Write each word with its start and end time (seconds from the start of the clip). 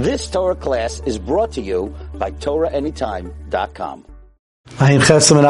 This 0.00 0.30
Torah 0.30 0.54
class 0.54 1.00
is 1.04 1.18
brought 1.18 1.52
to 1.52 1.60
you 1.60 1.94
by 2.14 2.30
TorahAnytime.com. 2.30 4.06
Ayin 4.78 5.00
and 5.00 5.46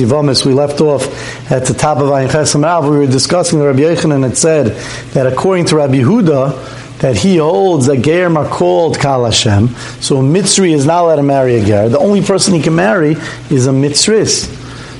Yivamis. 0.00 0.46
We 0.46 0.54
left 0.54 0.80
off 0.80 1.04
at 1.52 1.66
the 1.66 1.74
top 1.74 1.98
of 1.98 2.04
Ayin 2.08 2.28
Chesam 2.28 2.64
and. 2.64 2.88
We 2.90 2.96
were 2.96 3.06
discussing 3.06 3.58
the 3.58 3.66
Rabbi 3.66 3.80
Yochanan 3.80 4.22
had 4.22 4.38
said 4.38 4.68
that 5.12 5.26
according 5.26 5.66
to 5.66 5.76
Rabbi 5.76 5.96
Yehuda, 5.96 7.00
that 7.00 7.18
he 7.18 7.36
holds 7.36 7.84
that 7.88 7.98
Gerim 7.98 8.42
called 8.48 8.98
Kal 8.98 9.26
Hashem. 9.26 9.68
So 10.00 10.16
a 10.16 10.22
Mitzri 10.22 10.72
is 10.72 10.86
not 10.86 11.04
allowed 11.04 11.16
to 11.16 11.22
marry 11.22 11.56
a 11.56 11.64
Ger. 11.64 11.90
The 11.90 11.98
only 11.98 12.22
person 12.22 12.54
he 12.54 12.62
can 12.62 12.74
marry 12.74 13.16
is 13.50 13.66
a 13.66 13.70
Mitzris. 13.70 14.46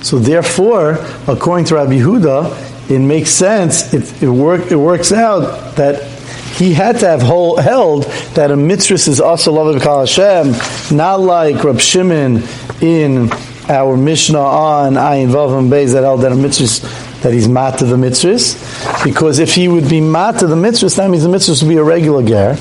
So 0.05 0.19
therefore, 0.19 0.99
according 1.27 1.65
to 1.67 1.77
Rabbi 1.77 2.01
Yehuda, 2.01 2.91
it 2.91 2.99
makes 2.99 3.31
sense. 3.31 3.95
It, 3.95 4.23
it, 4.23 4.29
work, 4.29 4.71
it 4.71 4.77
works 4.77 5.11
out 5.11 5.77
that 5.77 6.16
he 6.57 6.73
had 6.73 6.99
to 7.01 7.07
have 7.07 7.23
hold, 7.23 7.61
held 7.61 8.05
that 8.35 8.51
a 8.51 8.57
mitzvah 8.57 8.95
is 8.95 9.21
also 9.21 9.53
loved 9.53 9.83
Kal 9.83 10.01
Hashem, 10.01 10.53
not 10.97 11.21
like 11.21 11.63
Rab 11.63 11.81
Shimon 11.81 12.43
in 12.81 13.31
our 13.69 13.97
Mishnah 13.97 14.39
on 14.39 14.95
Ayin 14.95 15.29
Vav 15.29 15.69
Beis 15.69 15.93
that 15.93 16.05
held 16.05 16.23
that 16.23 16.33
a 16.33 16.37
mitzvah 16.37 16.87
that 17.23 17.33
he's 17.33 17.49
mat 17.49 17.79
to 17.79 17.85
the 17.85 17.97
mitzvahs, 17.97 19.05
because 19.05 19.39
if 19.39 19.55
he 19.55 19.69
would 19.69 19.89
be 19.89 20.01
mat 20.01 20.39
to 20.39 20.47
the 20.47 20.55
mitzvahs, 20.55 20.97
that 20.97 21.11
means 21.11 21.25
the 21.25 21.29
mitzvahs 21.29 21.63
would 21.63 21.69
be 21.69 21.77
a 21.77 21.83
regular 21.83 22.23
ger, 22.23 22.55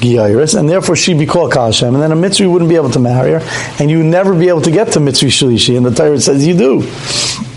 giyaris, 0.00 0.56
and 0.58 0.68
therefore 0.68 0.94
she'd 0.94 1.18
be 1.18 1.26
called 1.26 1.52
Kal 1.52 1.66
Hashem, 1.66 1.92
and 1.92 2.02
then 2.02 2.12
a 2.12 2.16
mitzvah 2.16 2.48
wouldn't 2.48 2.68
be 2.68 2.76
able 2.76 2.90
to 2.90 3.00
marry 3.00 3.32
her, 3.32 3.40
and 3.80 3.90
you 3.90 3.98
would 3.98 4.06
never 4.06 4.34
be 4.38 4.48
able 4.48 4.60
to 4.60 4.70
get 4.70 4.92
to 4.92 5.00
mitzvah 5.00 5.26
shlishi, 5.26 5.76
and 5.76 5.84
the 5.84 5.90
Torah 5.90 6.20
says 6.20 6.46
you 6.46 6.56
do. 6.56 7.51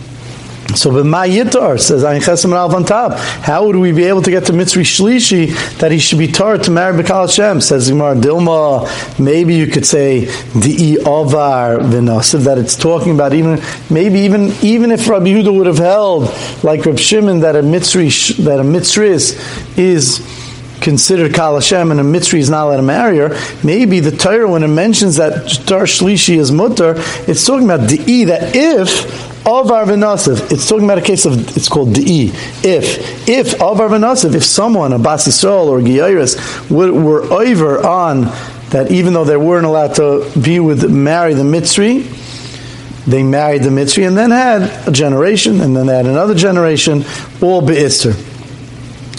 So 0.75 0.91
b'ma 0.91 1.27
yitar 1.27 1.79
says 1.79 2.03
Ayin 2.03 2.21
Chesam 2.21 2.45
and 2.45 2.75
on 2.75 2.83
top. 2.83 3.17
How 3.17 3.65
would 3.65 3.77
we 3.77 3.91
be 3.91 4.03
able 4.03 4.21
to 4.23 4.31
get 4.31 4.45
to 4.45 4.51
Mitzri 4.51 4.83
Shlishi 4.83 5.77
that 5.79 5.91
he 5.91 5.99
should 5.99 6.19
be 6.19 6.27
tar 6.27 6.57
to 6.57 6.71
marry 6.71 7.01
Bekal 7.01 7.27
Hashem? 7.27 7.61
Says 7.61 7.89
Gemara 7.89 8.15
Dilma. 8.15 9.19
Maybe 9.19 9.55
you 9.55 9.67
could 9.67 9.85
say 9.85 10.25
the 10.25 10.99
Ovar 11.05 11.79
v'nasiv 11.79 12.43
that 12.43 12.57
it's 12.57 12.75
talking 12.75 13.13
about 13.13 13.33
even 13.33 13.61
maybe 13.89 14.19
even 14.19 14.51
even 14.61 14.91
if 14.91 15.07
Rabbi 15.07 15.27
Yehuda 15.27 15.55
would 15.55 15.67
have 15.67 15.77
held 15.77 16.23
like 16.63 16.85
Rab 16.85 16.99
Shimon 16.99 17.39
that 17.39 17.55
a 17.55 17.61
Mitzri 17.61 18.35
that 18.43 18.59
a 18.59 18.63
Mitzris 18.63 19.77
is 19.77 20.19
considered 20.81 21.33
Kal 21.33 21.55
Hashem 21.55 21.89
and 21.91 21.99
a 21.99 22.03
Mitzri 22.03 22.39
is 22.39 22.49
not 22.49 22.65
allowed 22.65 22.77
to 22.77 22.83
marry 22.83 23.17
her, 23.17 23.29
maybe 23.63 24.01
the 24.01 24.11
Torah, 24.11 24.47
when 24.47 24.61
it 24.61 24.67
mentions 24.67 25.15
that 25.15 25.49
Tar 25.65 25.83
Shlishi 25.83 26.37
is 26.37 26.51
mutter, 26.51 26.95
it's 27.27 27.45
talking 27.45 27.65
about 27.65 27.89
the 27.89 27.99
E, 28.05 28.25
that 28.25 28.55
if 28.55 29.34
of 29.45 29.67
Arvinasiv, 29.67 30.51
it's 30.51 30.67
talking 30.67 30.85
about 30.85 30.97
a 30.97 31.01
case 31.01 31.25
of, 31.25 31.55
it's 31.55 31.69
called 31.69 31.89
D'i. 31.89 32.29
If, 32.63 33.29
if 33.29 33.53
of 33.61 33.77
Arvinasiv, 33.77 34.33
if 34.33 34.43
someone, 34.43 34.91
a 34.91 34.99
Bas 34.99 35.27
Yisrael 35.27 35.67
or 35.67 35.79
Giyaris, 35.79 36.69
were 36.69 37.23
over 37.31 37.85
on 37.85 38.21
that 38.71 38.91
even 38.91 39.13
though 39.13 39.23
they 39.23 39.37
weren't 39.37 39.65
allowed 39.65 39.95
to 39.95 40.29
be 40.41 40.59
with, 40.59 40.89
marry 40.89 41.33
the 41.35 41.43
Mitzri, 41.43 42.03
they 43.05 43.21
married 43.21 43.61
the 43.61 43.69
Mitzri 43.69 44.07
and 44.07 44.17
then 44.17 44.31
had 44.31 44.87
a 44.87 44.91
generation, 44.91 45.61
and 45.61 45.75
then 45.75 45.85
they 45.85 45.95
had 45.95 46.07
another 46.07 46.33
generation, 46.33 47.05
all 47.41 47.61
Be'istr. 47.61 48.34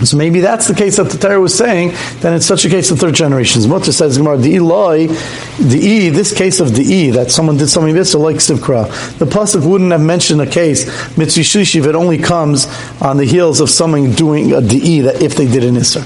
So 0.05 0.17
maybe 0.17 0.41
that's 0.41 0.69
the 0.69 0.75
case 0.75 0.99
that 0.99 1.11
the 1.11 1.17
Torah 1.17 1.41
was 1.41 1.57
saying. 1.57 1.93
Then 2.21 2.35
it's 2.35 2.45
such 2.45 2.65
a 2.67 2.69
case 2.69 2.91
of 2.91 2.99
third 2.99 3.15
generations. 3.15 3.67
Mutter 3.67 3.93
says 3.93 4.19
Gemara, 4.19 4.37
the 4.37 4.57
Eloi, 4.57 5.07
the 5.07 5.79
E, 5.79 6.11
this 6.11 6.37
case 6.37 6.61
of 6.61 6.75
the 6.75 6.83
E 6.83 7.11
that 7.11 7.31
someone 7.31 7.57
did 7.57 7.69
something 7.69 7.95
this 7.95 8.15
or 8.15 8.19
like 8.19 8.37
Sivkra. 8.37 9.19
The 9.19 9.25
pasuk 9.25 9.69
wouldn't 9.69 9.93
have 9.93 10.03
mentioned 10.03 10.43
a 10.43 10.47
case 10.47 10.87
mitzvah 11.17 11.61
if 11.79 11.87
it 11.87 11.95
only 11.95 12.19
comes 12.19 12.67
on 13.01 13.17
the 13.17 13.25
heels 13.25 13.61
of 13.61 13.71
someone 13.71 14.13
doing 14.13 14.53
uh, 14.53 14.59
a 14.59 14.61
de 14.61 15.01
that 15.01 15.23
if 15.23 15.37
they 15.37 15.47
did 15.47 15.65
an 15.65 15.77
isser. 15.77 16.03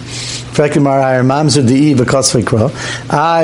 I 0.50 0.68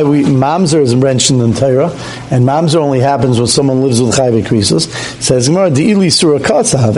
we 0.03 0.25
mamzer 0.25 0.81
is 0.81 0.95
mentioned 0.95 1.41
in 1.41 1.55
Torah, 1.55 1.91
and 2.31 2.45
mamzer 2.45 2.77
only 2.77 3.01
happens 3.01 3.39
when 3.39 3.47
someone 3.47 3.81
lives 3.83 4.03
with 4.03 4.15
chayve 4.15 4.45
krisus. 4.45 4.89
Says 5.23 5.49
Gemara 5.49 5.71
de 5.71 5.91
ili 5.91 6.11
surah 6.11 6.39
katzav 6.39 6.97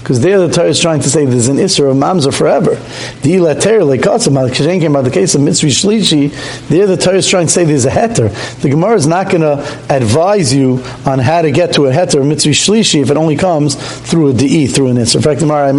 because 0.00 0.20
there 0.20 0.38
the 0.38 0.48
Torah 0.52 0.68
is 0.68 0.80
trying 0.80 1.00
to 1.00 1.10
say 1.10 1.26
there's 1.26 1.48
an 1.48 1.56
isser 1.56 1.90
of 1.90 1.96
mamzer 1.96 2.36
forever. 2.36 2.76
The 3.22 3.34
ila 3.34 3.60
Torah 3.60 3.84
lekatzav 3.84 4.54
came 4.80 4.92
about 4.92 5.04
the 5.04 5.10
case 5.10 5.34
of 5.34 5.42
mitzvah 5.42 5.68
shlishi. 5.68 6.30
There 6.68 6.86
the 6.86 6.96
Torah 6.96 7.16
is 7.16 7.28
trying 7.28 7.46
to 7.46 7.52
say 7.52 7.64
there's 7.64 7.84
a 7.84 7.90
heter. 7.90 8.30
The 8.62 8.70
Gemara 8.70 8.96
is 8.96 9.06
not 9.06 9.30
going 9.30 9.42
to 9.42 9.62
advise 9.90 10.54
you 10.54 10.82
on 11.04 11.18
how 11.18 11.42
to 11.42 11.50
get 11.50 11.74
to 11.74 11.86
a 11.86 11.92
heter 11.92 12.26
mitzvah 12.26 12.50
shlishi 12.50 13.02
if 13.02 13.10
it 13.10 13.16
only 13.16 13.36
comes 13.36 13.74
through 14.10 14.30
a 14.30 14.32
de 14.32 14.66
through 14.66 14.88
an 14.88 14.96
isser. 14.96 15.16
In 15.16 15.22
fact, 15.22 15.40
Gemara 15.40 15.72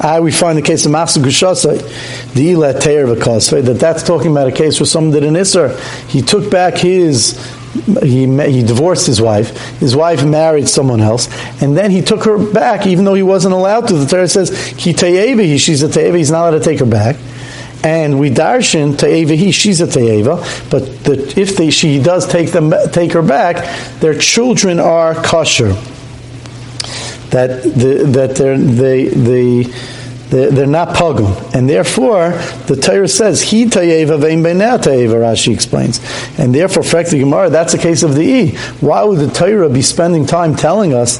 I 0.00 0.20
we 0.20 0.32
find 0.32 0.58
the 0.58 0.62
case 0.62 0.86
of 0.86 0.92
masu 0.92 1.22
the 1.22 1.83
that 3.62 3.78
that's 3.78 4.02
talking 4.02 4.30
about 4.30 4.48
a 4.48 4.52
case 4.52 4.80
where 4.80 4.86
someone 4.86 5.12
did 5.12 5.24
an 5.24 5.34
isser. 5.34 5.78
He 6.08 6.22
took 6.22 6.50
back 6.50 6.78
his 6.78 7.38
he 8.02 8.26
he 8.26 8.62
divorced 8.62 9.06
his 9.06 9.20
wife. 9.20 9.56
His 9.78 9.96
wife 9.96 10.24
married 10.24 10.68
someone 10.68 11.00
else, 11.00 11.28
and 11.60 11.76
then 11.76 11.90
he 11.90 12.02
took 12.02 12.24
her 12.24 12.38
back, 12.38 12.86
even 12.86 13.04
though 13.04 13.14
he 13.14 13.22
wasn't 13.22 13.54
allowed 13.54 13.88
to. 13.88 13.94
The 13.94 14.06
Torah 14.06 14.28
says 14.28 14.50
he 14.68 14.92
tayevi, 14.92 15.58
she's 15.58 15.82
a 15.82 15.88
tayeva. 15.88 16.16
He's 16.16 16.30
not 16.30 16.48
allowed 16.48 16.58
to 16.58 16.64
take 16.64 16.78
her 16.78 16.86
back. 16.86 17.16
And 17.82 18.18
we 18.18 18.30
darshan 18.30 18.94
tayeva, 18.94 19.36
he 19.36 19.50
she's 19.50 19.80
a 19.80 19.86
tayeva. 19.86 20.70
But 20.70 21.04
the, 21.04 21.34
if 21.38 21.56
they, 21.56 21.70
she 21.70 22.00
does 22.02 22.26
take 22.26 22.52
them 22.52 22.72
take 22.92 23.12
her 23.12 23.22
back, 23.22 24.00
their 24.00 24.16
children 24.16 24.78
are 24.78 25.14
kosher. 25.14 25.72
That 27.30 27.64
the, 27.64 28.04
that 28.12 28.36
they 28.36 29.08
they 29.08 29.64
they're, 30.34 30.66
not 30.66 30.88
pogum, 30.96 31.54
and 31.54 31.68
therefore 31.68 32.30
the 32.66 32.76
Torah 32.76 33.08
says 33.08 33.40
he 33.40 33.66
tayeva 33.66 34.18
vein 34.20 34.42
tayeva. 34.42 35.14
Rashi 35.14 35.52
explains, 35.52 36.00
and 36.38 36.54
therefore, 36.54 36.82
frekti 36.82 37.20
Gemara, 37.20 37.50
that's 37.50 37.74
a 37.74 37.78
case 37.78 38.02
of 38.02 38.14
the 38.14 38.22
e. 38.22 38.56
Why 38.80 39.04
would 39.04 39.20
the 39.20 39.30
Torah 39.30 39.68
be 39.68 39.82
spending 39.82 40.26
time 40.26 40.56
telling 40.56 40.92
us 40.92 41.18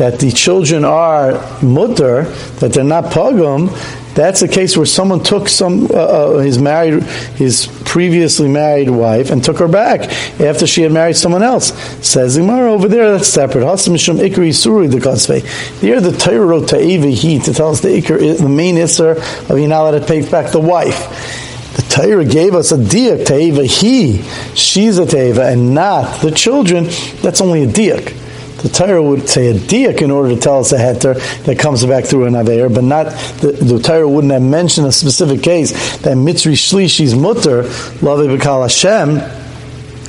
that 0.00 0.18
the 0.18 0.32
children 0.32 0.82
are 0.82 1.32
mutter, 1.62 2.22
that 2.60 2.72
they're 2.72 2.82
not 2.82 3.12
pogum? 3.12 3.68
That's 4.14 4.40
a 4.40 4.48
case 4.48 4.74
where 4.74 4.86
someone 4.86 5.22
took 5.22 5.46
some 5.46 5.84
uh, 5.84 5.88
uh, 5.88 6.38
his 6.38 6.58
married 6.58 7.02
his 7.36 7.66
previously 7.84 8.48
married 8.48 8.88
wife 8.88 9.30
and 9.30 9.44
took 9.44 9.58
her 9.58 9.68
back 9.68 10.10
after 10.40 10.66
she 10.66 10.80
had 10.82 10.90
married 10.90 11.16
someone 11.16 11.42
else. 11.42 11.74
Says 12.04 12.38
Gemara 12.38 12.72
over 12.72 12.88
there 12.88 13.12
that's 13.12 13.28
separate. 13.28 13.62
Hasamishum 13.62 14.16
ikri 14.26 14.48
suri 14.48 14.90
the 14.90 14.96
kasve. 14.96 15.42
There 15.80 16.00
the 16.00 16.12
Torah 16.12 16.46
wrote 16.46 16.68
to 16.68 16.80
he 16.80 17.38
to 17.38 17.52
tell 17.52 17.68
us 17.68 17.80
the 17.82 17.88
ikr 17.88 18.38
the 18.38 18.48
main 18.48 18.76
isser 18.76 19.18
of 19.18 19.56
Yinala 19.58 19.92
that 20.00 20.08
pays 20.08 20.30
back 20.30 20.50
the 20.50 20.60
wife. 20.60 21.76
The 21.76 21.82
Torah 21.82 22.24
gave 22.24 22.54
us 22.54 22.72
a 22.72 22.78
diak 22.78 23.26
teva 23.26 23.64
he, 23.64 24.22
she's 24.54 24.98
a 24.98 25.04
teva, 25.04 25.52
and 25.52 25.74
not 25.74 26.22
the 26.22 26.30
children. 26.30 26.84
That's 27.22 27.42
only 27.42 27.64
a 27.64 27.66
diak 27.66 28.19
the 28.62 28.68
Torah 28.68 29.02
would 29.02 29.28
say 29.28 29.48
a 29.48 29.54
diak 29.54 30.02
in 30.02 30.10
order 30.10 30.34
to 30.34 30.40
tell 30.40 30.60
us 30.60 30.72
a 30.72 30.78
heter 30.78 31.14
that 31.44 31.58
comes 31.58 31.84
back 31.84 32.04
through 32.04 32.26
an 32.26 32.34
aver, 32.34 32.68
but 32.68 32.84
not 32.84 33.06
the, 33.40 33.52
the 33.52 33.78
Torah 33.78 34.08
wouldn't 34.08 34.32
have 34.32 34.42
mentioned 34.42 34.86
a 34.86 34.92
specific 34.92 35.42
case 35.42 35.72
that 35.98 36.16
mitzri 36.16 36.52
shlishi's 36.52 37.14
mutter 37.14 37.62
love 38.04 38.20
b'kal 38.20 38.62
Hashem. 38.62 39.20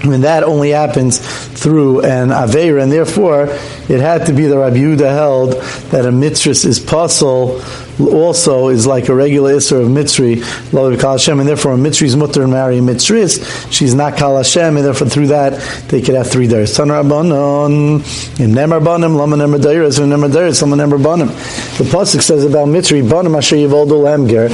When 0.07 0.21
that 0.21 0.41
only 0.43 0.71
happens 0.71 1.19
through 1.19 2.01
an 2.01 2.31
aver, 2.31 2.79
and 2.79 2.91
therefore 2.91 3.43
it 3.87 3.99
had 3.99 4.25
to 4.25 4.33
be 4.33 4.47
the 4.47 4.57
Rabbi 4.57 4.77
Yehuda 4.77 5.13
held 5.13 5.53
that 5.91 6.05
a 6.07 6.11
mitzvah 6.11 6.49
is 6.49 6.79
puzzle 6.79 7.61
also 8.09 8.69
is 8.69 8.87
like 8.87 9.09
a 9.09 9.15
regular 9.15 9.53
Isser 9.53 9.81
of 9.81 9.87
Mitzri, 9.87 10.41
Lo 10.73 10.95
Kal 10.97 11.13
Hashem, 11.13 11.39
and 11.39 11.47
therefore 11.47 11.73
a 11.73 11.77
Mitzri 11.77 12.03
is 12.03 12.15
mutter 12.15 12.43
and 12.43 12.51
marry 12.51 12.77
Mitzris, 12.77 13.71
she's 13.71 13.93
not 13.93 14.17
Kal 14.17 14.37
Hashem, 14.37 14.77
and 14.77 14.85
therefore 14.85 15.07
through 15.07 15.27
that 15.27 15.59
they 15.89 16.01
could 16.01 16.15
have 16.15 16.29
three 16.29 16.47
days. 16.47 16.75
Tan 16.75 16.87
Rabbanon, 16.87 18.39
in 18.39 18.51
Nemar 18.51 18.83
Banim. 18.83 19.13
The 21.77 21.83
Pasuk 21.83 22.21
says 22.21 22.45
about 22.45 22.67
Mitzri, 22.67 23.07
Banim 23.07 23.35
Asher 23.35 23.55
Yivoldu 23.55 23.97
Lemger, 24.01 24.49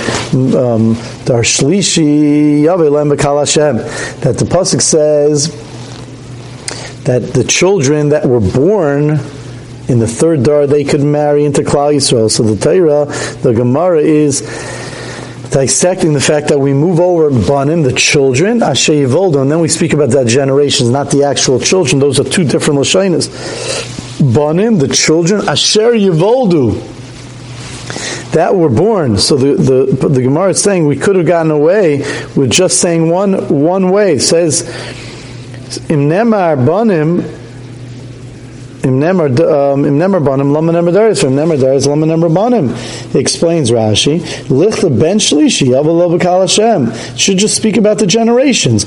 um, 0.56 0.94
Dar 1.26 1.42
Shlishi 1.42 2.62
Yaveh 2.62 3.20
Kal 3.20 3.40
Hashem, 3.40 3.78
that 4.22 4.38
the 4.38 4.46
Pasuk 4.46 4.82
says 4.82 5.52
that 7.04 7.34
the 7.34 7.44
children 7.44 8.10
that 8.10 8.26
were 8.26 8.42
born 8.42 9.20
in 9.88 10.00
the 10.00 10.08
third 10.08 10.44
dar 10.44 10.68
they 10.68 10.84
could 10.84 11.02
marry 11.02 11.46
into 11.46 11.62
Klal 11.62 11.96
Yisrael. 11.96 12.30
So 12.30 12.44
the 12.44 12.58
Torah, 12.58 13.06
the 13.42 13.54
Gemara 13.54 14.02
is 14.02 14.42
dissecting 15.52 16.14
the 16.14 16.22
fact 16.22 16.50
that 16.50 16.60
we 16.60 16.74
move 16.74 17.00
over 17.00 17.30
Banim, 17.30 17.84
the 17.84 17.94
children, 17.94 18.62
Asher 18.62 18.94
Yivoldo, 18.94 19.42
and 19.42 19.52
then 19.52 19.60
we 19.60 19.70
speak 19.70 19.94
about 19.94 20.10
that 20.10 20.28
generations, 20.28 20.90
not 20.90 21.10
the 21.10 21.24
actual 21.24 21.60
children. 21.60 22.00
Those 22.00 22.20
are 22.20 22.24
two 22.24 22.44
different 22.44 22.80
Lashinas. 22.80 24.34
Banim, 24.34 24.78
the 24.78 24.88
children, 24.88 25.48
Asher 25.48 25.94
Yivoldu, 25.94 26.96
that 28.34 28.54
were 28.56 28.70
born. 28.70 29.18
So 29.18 29.36
the, 29.38 29.54
the, 29.56 30.08
the 30.10 30.22
Gemara 30.22 30.50
is 30.50 30.62
saying 30.62 30.86
we 30.86 30.98
could 30.98 31.16
have 31.16 31.26
gotten 31.26 31.52
away 31.52 32.00
with 32.36 32.52
just 32.52 32.82
saying 32.82 33.10
one, 33.10 33.48
one 33.48 33.90
way. 33.90 34.14
It 34.14 34.22
says, 34.22 34.68
Im 35.90 36.10
Nemar 36.10 36.66
Banim, 36.66 37.22
Um, 38.84 39.86
Banim. 42.30 42.70
Explains 43.14 43.72
Rashi. 43.72 44.50
Lich 44.50 44.82
the 44.82 44.90
ben 44.90 45.20
shlishi 45.20 45.74
Hashem. 46.42 46.94
Should 47.18 47.38
just 47.38 47.56
speak 47.56 47.78
about 47.78 48.00
the 48.00 48.08
generations. 48.08 48.86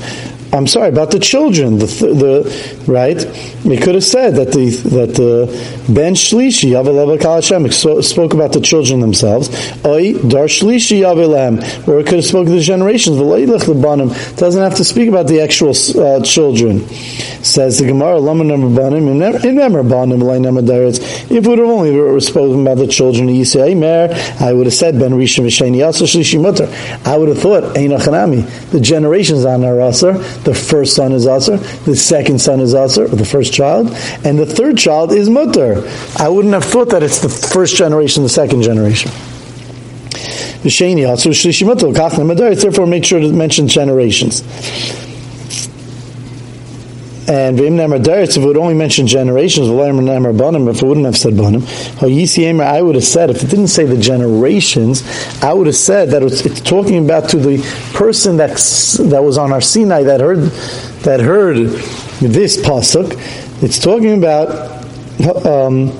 I'm 0.53 0.67
sorry 0.67 0.89
about 0.89 1.11
the 1.11 1.19
children. 1.19 1.79
The, 1.79 1.85
the 1.85 2.83
right. 2.87 3.17
We 3.65 3.77
could 3.77 3.95
have 3.95 4.03
said 4.03 4.35
that 4.35 4.51
the 4.51 4.69
that 4.91 5.15
the 5.15 5.47
ben 5.93 6.13
shlishi 6.13 6.71
Hashem 7.21 8.01
spoke 8.01 8.33
about 8.33 8.53
the 8.53 8.61
children 8.61 8.99
themselves. 8.99 9.49
Oi 9.85 10.13
dar 10.13 10.47
shlishi 10.47 11.01
avilam, 11.01 11.87
or 11.87 11.99
it 11.99 12.05
could 12.05 12.15
have 12.15 12.25
spoken 12.25 12.53
the 12.53 12.61
generations. 12.61 13.17
The 13.17 13.23
the 13.23 14.35
doesn't 14.37 14.61
have 14.61 14.75
to 14.75 14.83
speak 14.83 15.09
about 15.09 15.27
the 15.27 15.41
actual 15.41 15.69
uh, 15.71 16.21
children. 16.21 16.87
Says 17.43 17.79
the 17.79 17.87
Gemara, 17.87 18.19
lama 18.19 18.43
nemer 18.43 18.75
banim 18.75 19.07
im 19.07 19.19
nemer 19.19 19.81
if 20.61 21.31
it 21.31 21.47
would 21.47 21.59
have 21.59 21.67
only 21.67 22.21
spoken 22.21 22.61
about 22.61 22.77
the 22.77 22.87
children 22.87 23.29
of 23.29 23.35
Yisrael, 23.35 24.41
I 24.41 24.53
would 24.53 24.65
have 24.65 24.73
said 24.73 24.99
Ben 24.99 25.11
Rishon 25.11 25.45
V'Sheni 25.45 25.77
Yasser 25.77 26.05
Shlishi 26.05 26.41
Mutter. 26.41 26.67
I 27.05 27.17
would 27.17 27.29
have 27.29 27.39
thought 27.39 27.63
Einachanami. 27.75 28.71
The 28.71 28.79
generations 28.79 29.45
on 29.45 29.63
our 29.63 29.75
Asr. 29.75 30.40
The 30.43 30.55
first 30.55 30.95
son 30.95 31.11
is 31.11 31.27
Asr. 31.27 31.59
The 31.85 31.95
second 31.95 32.39
son 32.39 32.59
is 32.61 32.73
Asr, 32.73 33.09
the 33.09 33.25
first 33.25 33.53
child, 33.53 33.91
and 34.25 34.39
the 34.39 34.45
third 34.45 34.77
child 34.77 35.11
is 35.11 35.29
Mutter. 35.29 35.87
I 36.17 36.29
wouldn't 36.29 36.53
have 36.53 36.65
thought 36.65 36.89
that 36.89 37.03
it's 37.03 37.19
the 37.19 37.29
first 37.29 37.75
generation, 37.75 38.23
the 38.23 38.29
second 38.29 38.63
generation. 38.63 39.11
Therefore, 42.61 42.87
make 42.87 43.03
sure 43.05 43.19
to 43.19 43.31
mention 43.31 43.67
generations. 43.67 44.43
And 47.31 47.55
Vim 47.55 47.77
Nemer 47.77 48.03
Deretz, 48.03 48.35
if 48.35 48.43
it 48.43 48.45
would 48.45 48.57
only 48.57 48.73
mention 48.73 49.07
generations, 49.07 49.69
if 49.69 49.73
it 49.73 50.85
wouldn't 50.85 51.05
have 51.05 51.17
said 51.17 51.37
Banim, 51.37 51.63
I 52.59 52.81
would 52.81 52.95
have 52.95 53.05
said, 53.05 53.29
if 53.29 53.41
it 53.41 53.49
didn't 53.49 53.69
say 53.69 53.85
the 53.85 53.95
generations, 53.95 55.01
I 55.41 55.53
would 55.53 55.67
have 55.67 55.77
said 55.77 56.09
that 56.09 56.23
it's, 56.23 56.45
it's 56.45 56.59
talking 56.59 57.05
about 57.05 57.29
to 57.29 57.37
the 57.37 57.59
person 57.93 58.35
that 58.35 58.49
that 59.09 59.23
was 59.23 59.37
on 59.37 59.53
our 59.53 59.61
Sinai 59.61 60.03
that 60.03 60.19
heard 60.19 60.39
that 61.05 61.21
heard 61.21 61.55
this 62.19 62.57
pasuk. 62.57 63.13
It's 63.63 63.79
talking 63.79 64.17
about 64.17 64.49
um, 65.45 65.91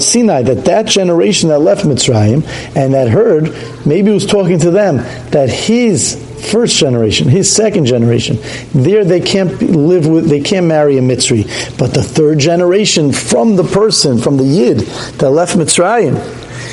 Sinai, 0.00 0.42
that 0.44 0.62
that 0.64 0.86
generation 0.86 1.50
that 1.50 1.58
left 1.58 1.84
Mitzrayim 1.84 2.42
and 2.74 2.94
that 2.94 3.08
heard, 3.08 3.54
maybe 3.84 4.10
was 4.12 4.24
talking 4.24 4.58
to 4.60 4.70
them 4.70 4.96
that 5.32 5.50
his 5.50 6.33
first 6.44 6.76
generation, 6.76 7.28
his 7.28 7.50
second 7.50 7.86
generation. 7.86 8.38
There 8.72 9.04
they 9.04 9.20
can't 9.20 9.60
live 9.62 10.06
with, 10.06 10.28
they 10.28 10.40
can't 10.40 10.66
marry 10.66 10.98
a 10.98 11.00
Mitzri. 11.00 11.44
But 11.78 11.94
the 11.94 12.02
third 12.02 12.38
generation 12.38 13.12
from 13.12 13.56
the 13.56 13.64
person, 13.64 14.18
from 14.18 14.36
the 14.36 14.44
Yid 14.44 14.78
that 15.18 15.30
left 15.30 15.56
Mitzrayim, 15.56 16.16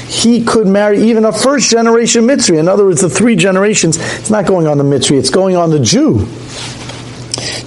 he 0.08 0.44
could 0.44 0.68
marry 0.68 1.02
even 1.02 1.26
a 1.26 1.32
first 1.32 1.70
generation 1.70 2.26
Mitzri. 2.26 2.60
In 2.60 2.68
other 2.68 2.86
words, 2.86 3.02
the 3.02 3.10
three 3.10 3.36
generations, 3.36 3.98
it's 3.98 4.30
not 4.30 4.46
going 4.46 4.68
on 4.68 4.78
the 4.78 4.84
Mitzri, 4.84 5.18
it's 5.18 5.30
going 5.30 5.56
on 5.56 5.70
the 5.70 5.80
Jew. 5.80 6.26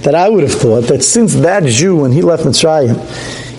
That 0.03 0.15
I 0.15 0.29
would 0.29 0.43
have 0.43 0.53
thought 0.53 0.83
that 0.83 1.03
since 1.03 1.35
that 1.37 1.65
Jew, 1.65 1.97
when 1.97 2.13
he 2.13 2.21
left 2.21 2.45
Mitzrayim, 2.45 2.95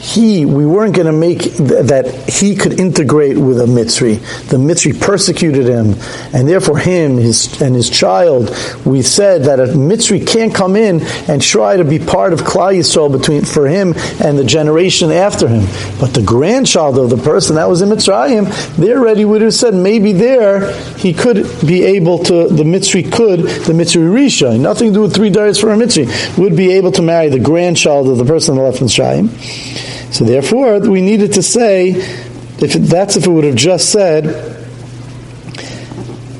he, 0.06 0.46
we 0.46 0.68
weren't 0.68 0.96
going 0.96 1.08
to 1.08 1.12
make 1.12 1.42
th- 1.42 1.88
that 1.88 2.30
he 2.30 2.56
could 2.56 2.80
integrate 2.80 3.38
with 3.38 3.60
a 3.60 3.66
Mitzri. 3.66 4.20
The 4.50 4.58
Mitzri 4.58 5.00
persecuted 5.00 5.66
him, 5.68 5.96
and 6.32 6.48
therefore 6.48 6.78
him 6.78 7.18
his, 7.18 7.60
and 7.60 7.74
his 7.74 7.90
child, 7.90 8.56
we 8.86 9.02
said 9.02 9.46
that 9.46 9.60
a 9.60 9.66
Mitzri 9.66 10.26
can't 10.26 10.54
come 10.54 10.76
in 10.76 11.02
and 11.28 11.42
try 11.42 11.78
to 11.78 11.84
be 11.84 11.98
part 11.98 12.34
of 12.34 12.42
Klal 12.42 12.78
Yisrael 12.78 13.12
between, 13.12 13.46
for 13.46 13.68
him 13.68 13.96
and 14.24 14.38
the 14.38 14.44
generation 14.44 15.12
after 15.12 15.48
him. 15.48 15.66
But 16.00 16.14
the 16.14 16.22
grandchild 16.22 17.00
of 17.00 17.10
the 17.10 17.18
person 17.18 17.56
that 17.56 17.68
was 17.68 17.82
in 17.82 17.90
Mitzrayim, 17.90 18.76
there 18.76 19.00
already 19.00 19.26
would 19.26 19.42
have 19.42 19.56
said 19.56 19.74
maybe 19.74 20.14
there 20.14 20.72
he 20.98 21.14
could 21.14 21.48
be 21.66 21.82
able 21.84 22.20
to, 22.26 22.48
the 22.48 22.64
Mitzri 22.64 23.12
could, 23.12 23.40
the 23.40 23.74
Mitzri 23.74 24.08
Risha, 24.08 24.60
nothing 24.60 24.90
to 24.90 24.94
do 24.94 25.02
with 25.02 25.16
three 25.16 25.32
days 25.32 25.58
for 25.60 25.72
a 25.72 25.76
Mitzri, 25.76 26.06
would 26.38 26.56
be 26.56 26.74
able 26.74 26.92
to 26.92 27.02
marry 27.02 27.30
the 27.30 27.40
grandchild 27.40 28.08
of 28.08 28.20
the 28.20 28.26
person 28.26 28.56
that 28.56 28.62
left 28.62 28.82
Mitzrayim. 28.82 29.95
So 30.16 30.24
therefore, 30.24 30.80
we 30.80 31.02
needed 31.02 31.34
to 31.34 31.44
say, 31.44 31.90
if 31.90 32.72
that's 32.72 33.18
if 33.18 33.28
it 33.28 33.30
would 33.30 33.44
have 33.44 33.58
just 33.58 33.92
said, 33.92 34.28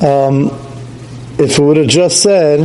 um, 0.02 0.46
if 1.38 1.60
it 1.60 1.62
would 1.62 1.76
have 1.76 1.90
just 1.90 2.24
said, 2.24 2.62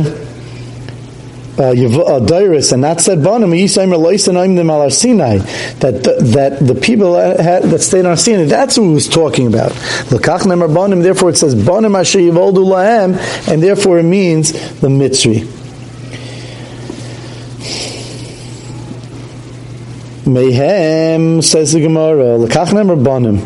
uh, 1.59 1.73
Dairis 1.73 2.71
and 2.71 2.81
not 2.81 3.01
said 3.01 3.21
Banim, 3.21 3.51
Sinai, 4.89 5.39
that 5.79 6.03
that 6.31 6.59
the 6.65 6.75
people 6.75 7.11
that, 7.11 7.63
that 7.63 7.79
stayed 7.81 8.05
on 8.05 8.15
Sinai, 8.15 8.45
that's 8.45 8.77
who 8.77 8.93
was 8.93 9.09
talking 9.09 9.47
about. 9.47 9.73
Bonim, 9.73 11.03
therefore, 11.03 11.31
it 11.31 11.35
says 11.35 11.55
Banim 11.55 11.93
and 11.93 13.61
therefore 13.61 13.99
it 13.99 14.03
means 14.03 14.53
the 14.79 14.87
Mitzri. 14.87 15.60
Mayhem 20.25 21.41
says 21.41 21.71
the 21.71 21.81
Gemara, 21.81 22.37
Lekach 22.37 22.67
Nemer 22.67 23.03
Banim. 23.03 23.37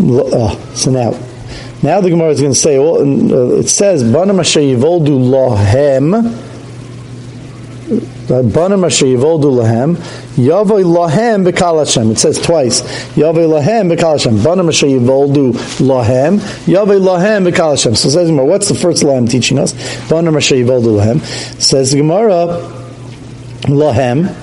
Uh, 0.00 0.56
so 0.74 0.90
now, 0.90 1.12
now 1.80 2.00
the 2.00 2.10
Gemara 2.10 2.30
is 2.30 2.40
going 2.40 2.52
to 2.52 2.58
say, 2.58 2.76
well, 2.76 2.96
uh, 2.96 3.60
it 3.60 3.68
says, 3.68 4.02
Banim 4.02 4.40
Asher 4.40 4.58
Yivoldu 4.58 5.20
Lahem, 5.30 6.10
Banim 8.52 8.84
Asher 8.84 9.06
Yivoldu 9.06 9.62
Lahem, 9.62 9.94
Yavoy 10.34 10.82
Lahem 10.82 11.48
Bekal 11.48 11.78
Hashem. 11.78 12.10
It 12.10 12.18
says 12.18 12.40
twice, 12.40 12.82
Yavoy 13.14 13.46
Lahem 13.46 13.94
Bekal 13.94 14.18
Hashem. 14.18 14.42
Banim 14.42 14.68
Asher 14.68 14.88
Yivoldu 14.88 15.52
Lahem, 15.78 16.40
Yavoy 16.66 16.98
Lahem 17.00 17.48
Bekal 17.48 17.70
Hashem. 17.70 17.94
So 17.94 18.08
says, 18.08 18.28
what's 18.32 18.66
the 18.68 18.74
first 18.74 19.04
Lahem 19.04 19.30
teaching 19.30 19.60
us? 19.60 19.72
Banim 20.10 20.36
Asher 20.36 20.56
Yivoldu 20.56 20.96
Lahem. 20.98 21.20
Says 21.62 21.92
the 21.92 21.98
Gemara, 21.98 22.58
Lahem, 23.68 24.34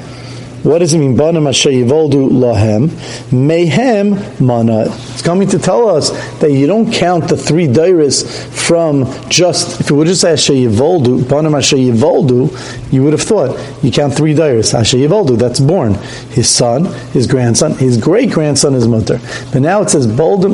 what 0.64 0.80
does 0.80 0.94
it 0.94 1.00
mean? 1.00 1.16
Bana 1.16 1.40
Yivoldu 1.40 2.30
Lahem. 2.30 2.90
Mehem 3.30 4.40
Mana. 4.42 4.86
It's 4.88 5.22
coming 5.22 5.48
to 5.50 5.60
tell 5.60 5.90
us 5.90 6.10
that 6.40 6.52
you 6.52 6.68
don't 6.68 6.92
count 6.92 7.30
the 7.30 7.38
three 7.38 7.68
dairis 7.68 8.26
from 8.50 9.06
just, 9.30 9.80
if 9.80 9.90
you 9.90 9.96
would 9.96 10.08
just 10.08 10.22
say 10.22 10.34
Asher 10.34 10.54
Yivoldu, 10.54 11.30
Bana 11.30 11.50
Yivoldu, 11.50 12.92
you 12.92 13.04
would 13.04 13.14
have 13.14 13.22
thought 13.22 13.58
you 13.84 13.92
count 13.92 14.14
three 14.16 14.34
dairis. 14.34 14.74
Asher 14.74 14.98
Yivoldu, 14.98 15.38
that's 15.38 15.60
born. 15.60 15.94
His 16.32 16.50
son, 16.50 16.86
his 17.12 17.26
grandson, 17.26 17.78
his 17.78 17.98
great 17.98 18.32
grandson 18.32 18.74
is 18.76 18.88
mutter. 18.88 19.20
But 19.52 19.62
now 19.62 19.82
it 19.82 19.90
says 19.90 20.08
Bana 20.08 20.50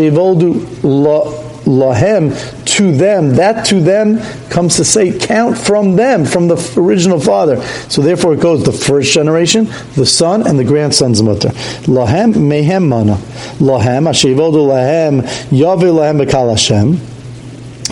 Yivoldu 0.00 0.52
lahem 0.82 1.49
to 1.64 2.92
them. 2.96 3.34
That 3.34 3.64
to 3.66 3.80
them 3.80 4.20
comes 4.50 4.76
to 4.76 4.84
say 4.84 5.16
count 5.18 5.58
from 5.58 5.96
them, 5.96 6.24
from 6.24 6.48
the 6.48 6.74
original 6.76 7.20
father. 7.20 7.62
So 7.88 8.02
therefore 8.02 8.34
it 8.34 8.40
goes 8.40 8.64
the 8.64 8.72
first 8.72 9.12
generation, 9.12 9.66
the 9.94 10.06
son, 10.06 10.46
and 10.46 10.58
the 10.58 10.64
grandson's 10.64 11.22
mutter. 11.22 11.50
Lahem 11.86 12.34
mehem 12.34 12.86
mana. 12.88 13.16
Lahem 13.58 14.08
ashevodu 14.08 14.66
lahem 14.66 15.22
yavi 15.50 15.92
lahem 15.92 16.24
bekal 16.24 16.50
Hashem. 16.50 16.98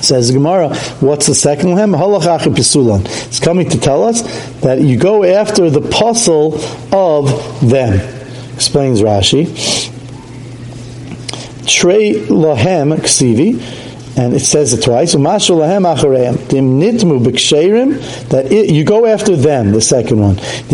Says 0.02 0.30
Gemara, 0.30 0.76
what's 1.00 1.26
the 1.26 1.34
second 1.34 1.70
lahem? 1.70 1.96
Halachach 1.96 2.54
pisulan. 2.54 3.04
It's 3.26 3.40
coming 3.40 3.68
to 3.70 3.80
tell 3.80 4.04
us 4.04 4.22
that 4.60 4.80
you 4.80 4.96
go 4.96 5.24
after 5.24 5.70
the 5.70 5.80
puzzle 5.80 6.60
of 6.92 7.68
them. 7.68 7.98
Explains 8.54 9.02
Rashi. 9.02 9.87
Trey 11.68 12.22
lahem 12.30 12.96
ksivi, 13.04 13.56
and 14.18 14.34
it 14.34 14.40
says 14.40 14.72
it 14.72 14.82
twice. 14.82 15.14
That 18.28 18.50
it, 18.50 18.70
you 18.70 18.84
go 18.84 19.06
after 19.06 19.36
them. 19.36 19.70
The 19.70 19.80
second 19.80 20.20
one. 20.20 20.38
If 20.38 20.72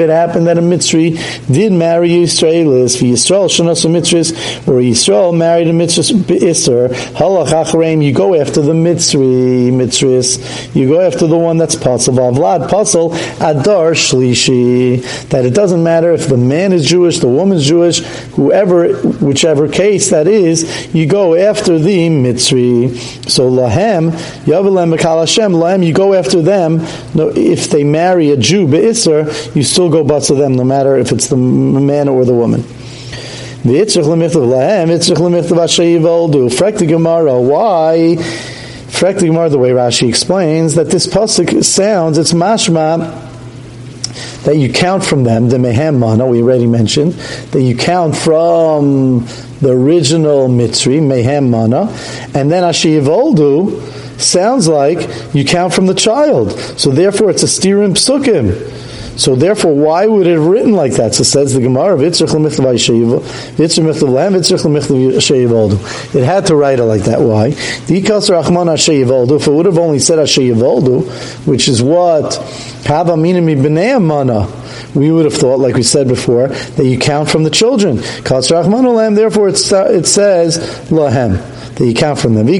it 0.00 0.10
happened 0.10 0.48
that 0.48 0.58
a 0.58 0.60
mitzri 0.60 1.16
did 1.52 1.72
marry 1.72 2.08
Yisraelis, 2.08 2.98
for 2.98 3.04
Yisrael 3.04 3.48
shenasi 3.48 3.88
mitzris, 3.88 4.32
or 4.66 4.82
Yisrael 4.82 5.36
married 5.36 5.68
a 5.68 5.72
mitzris 5.72 6.10
b'isser, 6.12 6.88
halach 7.12 7.48
achareim. 7.48 8.04
You 8.04 8.12
go 8.12 8.34
after 8.34 8.60
the 8.60 8.72
mitzri 8.72 9.70
mitzris. 9.70 10.74
You 10.74 10.88
go 10.88 11.00
after 11.00 11.28
the 11.28 11.38
one 11.38 11.56
that's 11.56 11.76
pasul 11.76 12.14
avlad 12.14 12.68
pasul 12.68 13.12
adar 13.36 13.92
shlishi. 13.92 15.04
That 15.28 15.44
it 15.44 15.54
doesn't 15.54 15.84
matter 15.84 16.12
if 16.12 16.28
the 16.28 16.36
man 16.36 16.72
is 16.72 16.84
Jewish, 16.84 17.20
the 17.20 17.28
woman's 17.28 17.64
Jewish, 17.64 18.00
whoever, 18.34 18.96
whichever 19.18 19.67
case 19.68 20.10
that 20.10 20.26
is, 20.26 20.94
you 20.94 21.06
go 21.06 21.34
after 21.34 21.78
the 21.78 22.08
Mitzri. 22.08 22.96
So 23.28 23.50
Lahem, 23.50 24.12
Yavelem 24.44 24.96
Bekal 24.96 25.20
Hashem, 25.20 25.52
Lahem, 25.52 25.86
you 25.86 25.92
go 25.92 26.14
after 26.14 26.42
them. 26.42 26.78
No, 27.14 27.28
if 27.28 27.70
they 27.70 27.84
marry 27.84 28.30
a 28.30 28.36
Jew, 28.36 28.66
Be'isr, 28.66 29.54
you 29.54 29.62
still 29.62 29.90
go 29.90 30.04
butts 30.04 30.28
them, 30.28 30.54
no 30.54 30.64
matter 30.64 30.96
if 30.96 31.12
it's 31.12 31.28
the 31.28 31.36
man 31.36 32.08
or 32.08 32.24
the 32.24 32.34
woman. 32.34 32.62
The 33.62 33.74
Itzrich 33.74 34.04
Lemichtav 34.04 34.46
Lahem, 34.46 34.88
Itzrich 34.88 35.16
Lemichtav 35.16 35.62
Asher 35.62 35.82
Yivoldu. 35.82 36.48
Frek 36.48 36.78
the 36.78 36.86
Gemara, 36.86 37.40
why? 37.40 38.16
Frek 38.18 39.18
the 39.18 39.26
Gemara, 39.26 39.48
the 39.48 39.58
way 39.58 39.70
Rashi 39.70 40.08
explains, 40.08 40.74
that 40.76 40.88
this 40.88 41.06
pasuk 41.06 41.62
sounds, 41.64 42.18
it's 42.18 42.32
mashma, 42.32 43.26
that 44.44 44.56
you 44.56 44.72
count 44.72 45.04
from 45.04 45.24
them, 45.24 45.48
the 45.48 45.56
mehem 45.56 45.98
mana, 45.98 46.26
we 46.26 46.40
already 46.42 46.66
mentioned, 46.66 47.12
that 47.52 47.60
you 47.60 47.76
count 47.76 48.16
from 48.16 49.26
the 49.60 49.70
original 49.70 50.48
mitzri, 50.48 51.00
mehem 51.00 51.50
mana, 51.50 51.88
and 52.34 52.50
then 52.50 52.62
ashiyivoldu 52.62 54.20
sounds 54.20 54.68
like 54.68 55.34
you 55.34 55.44
count 55.44 55.72
from 55.72 55.86
the 55.86 55.94
child. 55.94 56.52
So 56.76 56.90
therefore 56.90 57.30
it's 57.30 57.42
a 57.42 57.46
stirim 57.46 57.92
psukim. 57.92 58.87
So 59.18 59.34
therefore, 59.34 59.74
why 59.74 60.06
would 60.06 60.28
it 60.28 60.34
have 60.34 60.46
written 60.46 60.72
like 60.72 60.92
that? 60.92 61.12
So 61.12 61.24
says 61.24 61.52
the 61.52 61.60
Gemara, 61.60 62.00
It 62.00 62.16
had 66.24 66.46
to 66.46 66.56
write 66.56 66.78
it 66.78 66.84
like 66.84 67.02
that. 67.02 67.20
Why? 67.20 67.48
If 67.48 69.46
it 69.46 69.50
would 69.50 69.66
have 69.66 69.78
only 69.78 69.98
said 69.98 70.20
Asheivaldu, 70.20 71.46
which 71.48 71.66
is 71.66 71.82
what 71.82 72.36
Hava 72.86 73.14
Minami 73.14 74.00
Mana, 74.00 74.46
we 74.94 75.10
would 75.10 75.24
have 75.24 75.34
thought, 75.34 75.58
like 75.58 75.74
we 75.74 75.82
said 75.82 76.06
before, 76.06 76.46
that 76.48 76.84
you 76.84 76.98
count 76.98 77.28
from 77.28 77.42
the 77.42 77.50
children. 77.50 77.96
Therefore, 77.96 79.48
it 79.48 79.56
says 79.56 80.58
lahem 80.90 81.74
that 81.74 81.84
you 81.84 81.94
count 81.94 82.20
from 82.20 82.34
them. 82.34 82.46
But 82.46 82.54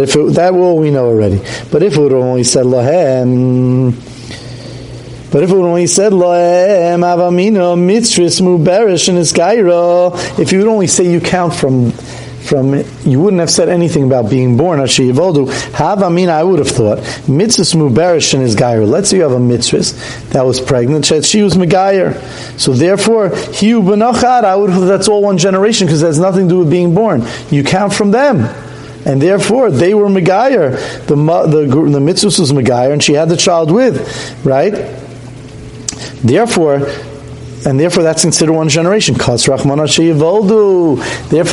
if 0.00 0.16
it, 0.16 0.34
that 0.34 0.54
will 0.54 0.78
we 0.78 0.90
know 0.90 1.08
already. 1.08 1.42
But 1.70 1.82
if 1.82 1.94
it 1.94 2.00
would 2.00 2.12
have 2.12 2.22
only 2.22 2.44
said 2.44 2.64
lahem, 2.64 3.94
but 5.30 5.42
if 5.42 5.50
it 5.50 5.54
would 5.54 5.64
only 5.66 5.86
said 5.86 6.12
Loem 6.12 7.00
Avamina 7.00 7.76
Mitzris 7.76 8.40
Muberish 8.40 9.08
and 9.08 9.18
Isgaira, 9.18 10.38
if 10.38 10.52
you 10.52 10.58
would 10.58 10.68
only 10.68 10.86
say 10.86 11.10
you 11.10 11.20
count 11.20 11.54
from 11.54 11.92
from 12.48 12.82
you 13.04 13.20
wouldn't 13.20 13.40
have 13.40 13.50
said 13.50 13.68
anything 13.68 14.04
about 14.04 14.30
being 14.30 14.56
born 14.56 14.78
Have 14.78 14.88
Havamina 14.88 16.30
I 16.30 16.42
would 16.42 16.60
have 16.60 16.68
thought 16.68 16.98
Mitzvah 17.28 17.76
Muberish 17.76 18.32
and 18.32 18.42
Isgaira. 18.42 18.88
Let's 18.88 19.10
say 19.10 19.18
you 19.18 19.22
have 19.22 19.32
a 19.32 19.40
mitzvah 19.40 19.82
that 20.30 20.46
was 20.46 20.58
pregnant, 20.60 21.04
she 21.04 21.42
was 21.42 21.54
Megayer. 21.54 22.18
So 22.58 22.72
therefore, 22.72 23.28
Hiu 23.28 23.82
Benachad, 23.82 24.44
I 24.44 24.56
would 24.56 24.70
have 24.70 24.86
that's 24.86 25.08
all 25.08 25.20
one 25.20 25.36
generation 25.36 25.86
because 25.86 26.02
it 26.02 26.06
has 26.06 26.18
nothing 26.18 26.48
to 26.48 26.54
do 26.54 26.58
with 26.60 26.70
being 26.70 26.94
born. 26.94 27.22
You 27.50 27.64
count 27.64 27.92
from 27.92 28.12
them 28.12 28.46
and 29.04 29.20
therefore 29.20 29.70
they 29.70 29.92
were 29.92 30.08
Megayer. 30.08 31.06
The 31.06 31.16
the 31.16 31.90
the 31.90 32.00
mitzvah 32.00 32.26
was 32.26 32.52
Megayer, 32.52 32.92
and 32.92 33.02
she 33.02 33.12
had 33.12 33.28
the 33.28 33.36
child 33.36 33.70
with, 33.70 34.44
right? 34.44 34.72
Therefore, 36.22 36.88
and 37.66 37.78
therefore 37.78 38.02
that's 38.02 38.22
considered 38.22 38.52
one 38.52 38.68
generation. 38.68 39.14
Therefore 39.14 39.58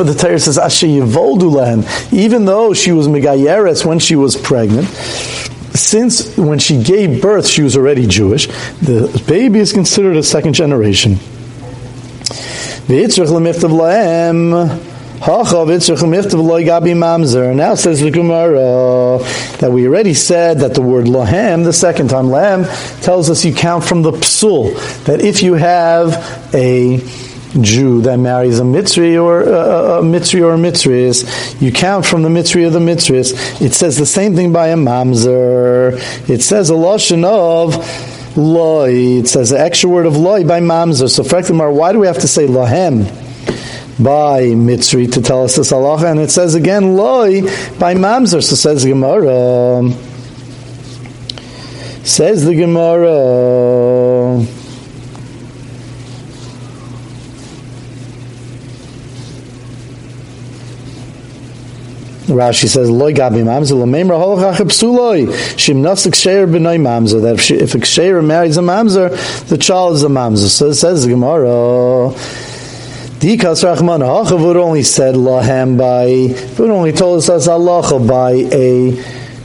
the 0.06 0.16
Torah 0.18 0.40
says 0.40 0.58
Asher 0.58 0.88
Yivoldu 0.88 1.52
Lehem. 1.52 2.14
Even 2.14 2.46
though 2.46 2.74
she 2.74 2.92
was 2.92 3.08
Megayeres 3.08 3.86
when 3.86 4.00
she 4.00 4.16
was 4.16 4.36
pregnant, 4.36 4.88
since 4.88 6.38
when 6.38 6.60
she 6.60 6.82
gave 6.82 7.22
birth 7.22 7.48
she 7.48 7.62
was 7.62 7.75
already 7.75 8.08
Jewish, 8.08 8.48
the 8.80 9.24
baby 9.28 9.60
is 9.60 9.74
considered 9.74 10.16
a 10.16 10.24
second 10.24 10.54
generation. 10.54 11.20
Now 15.19 15.43
says 17.75 18.01
the 18.01 18.12
Gemara 18.12 19.19
that 19.60 19.72
we 19.72 19.88
already 19.88 20.13
said 20.13 20.60
that 20.60 20.74
the 20.74 20.81
word 20.81 21.05
lahem, 21.05 21.63
the 21.63 21.74
second 21.74 22.10
time 22.10 22.25
lahem, 22.25 22.65
tells 23.01 23.29
us 23.29 23.45
you 23.45 23.53
count 23.53 23.86
from 23.86 24.01
the 24.01 24.12
psul. 24.12 24.75
That 25.05 25.22
if 25.22 25.41
you 25.41 25.53
have 25.53 26.53
a 26.53 27.00
Jew 27.62 28.01
that 28.01 28.17
marries 28.17 28.60
a 28.60 28.63
mitzri 28.63 29.22
or 29.22 29.43
a, 29.43 30.00
a 30.00 30.01
mitzri 30.01 30.43
or 30.43 30.53
a 30.53 30.57
mitzris, 30.57 31.62
you 31.62 31.72
count 31.72 32.05
from 32.05 32.22
the 32.22 32.29
mitzri 32.29 32.67
or 32.67 32.69
the 32.69 32.79
mitzris. 32.79 33.62
It 33.62 33.74
says 33.74 33.98
the 33.98 34.05
same 34.05 34.36
thing 34.36 34.51
by 34.51 34.67
a 34.69 34.75
mamzer. 34.75 35.93
It 36.29 36.41
says 36.41 36.69
a 36.69 36.74
lashon 36.74 37.24
of 37.24 38.38
loy. 38.38 39.19
It 39.19 39.29
says 39.29 39.51
the 39.51 39.60
extra 39.60 39.89
word 39.89 40.05
of 40.05 40.17
loy 40.17 40.43
by 40.43 40.60
mamzer. 40.60 41.10
So, 41.10 41.24
Frekdamar, 41.24 41.74
why 41.74 41.93
do 41.93 42.00
we 42.00 42.07
have 42.07 42.19
to 42.19 42.27
say 42.27 42.45
lahem? 42.45 43.25
By 44.00 44.44
Mitzri 44.44 45.12
to 45.14 45.22
tell 45.22 45.44
us 45.44 45.56
this 45.56 45.72
halacha, 45.72 46.12
and 46.12 46.20
it 46.20 46.32
says 46.32 46.54
again 46.56 46.96
loy 46.96 47.42
by 47.80 47.96
Mamzer. 47.96 48.44
So 48.44 48.56
says 48.56 48.84
the 48.84 48.90
Gemara. 48.90 49.92
Says 52.04 52.46
the 52.46 52.56
Gemara. 52.56 54.46
Rashi 62.28 62.68
says, 62.68 62.90
"Loy 62.90 63.14
gabi 63.14 63.44
mamzer 63.44 63.78
lememra 63.78 64.20
holacha 64.20 64.66
psuloi 64.66 65.28
shim 65.56 65.78
nasik 65.78 66.14
sheir 66.14 66.48
b'noi 66.48 66.80
mamzer." 66.80 67.22
That 67.22 67.36
if, 67.36 67.52
if 67.52 67.75
a 67.75 67.78
sheir 67.80 68.24
marries 68.24 68.58
a 68.58 68.62
mamzer, 68.62 69.48
the 69.48 69.58
child 69.58 69.96
is 69.96 70.04
a 70.04 70.08
mamzer. 70.08 70.48
So 70.48 70.70
it 70.70 70.74
says 70.74 71.04
the 71.04 71.12
Gemara. 71.12 72.14
Dikas 73.25 73.63
Rachman 73.63 74.05
Hacha 74.05 74.36
would 74.36 74.55
only 74.55 74.84
said 74.84 75.15
Lahem 75.15 75.79
by, 75.79 76.05
would 76.60 76.70
only 76.70 76.91
told 76.91 77.17
us 77.17 77.27
as 77.27 77.48
Allah 77.48 78.00
by 78.00 78.34
a 78.34 78.91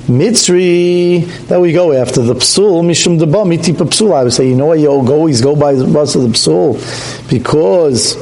Mitzri 0.07 1.25
that 1.47 1.63
we 1.63 1.73
go 1.73 1.95
after 1.95 2.21
the 2.21 2.35
psul 2.35 2.83
mishum 2.85 3.19
deba 3.19 3.49
miti 3.49 3.73
psul. 3.73 4.15
I 4.15 4.25
would 4.25 4.35
say, 4.35 4.51
you 4.51 4.55
know 4.55 4.67
what, 4.67 4.81
you 4.81 4.91
always 4.91 5.41
go 5.41 5.57
by 5.57 5.73
the 5.73 5.87
bus 5.87 6.15
of 6.15 6.21
the 6.21 6.29
psul 6.29 6.77
because 7.31 8.17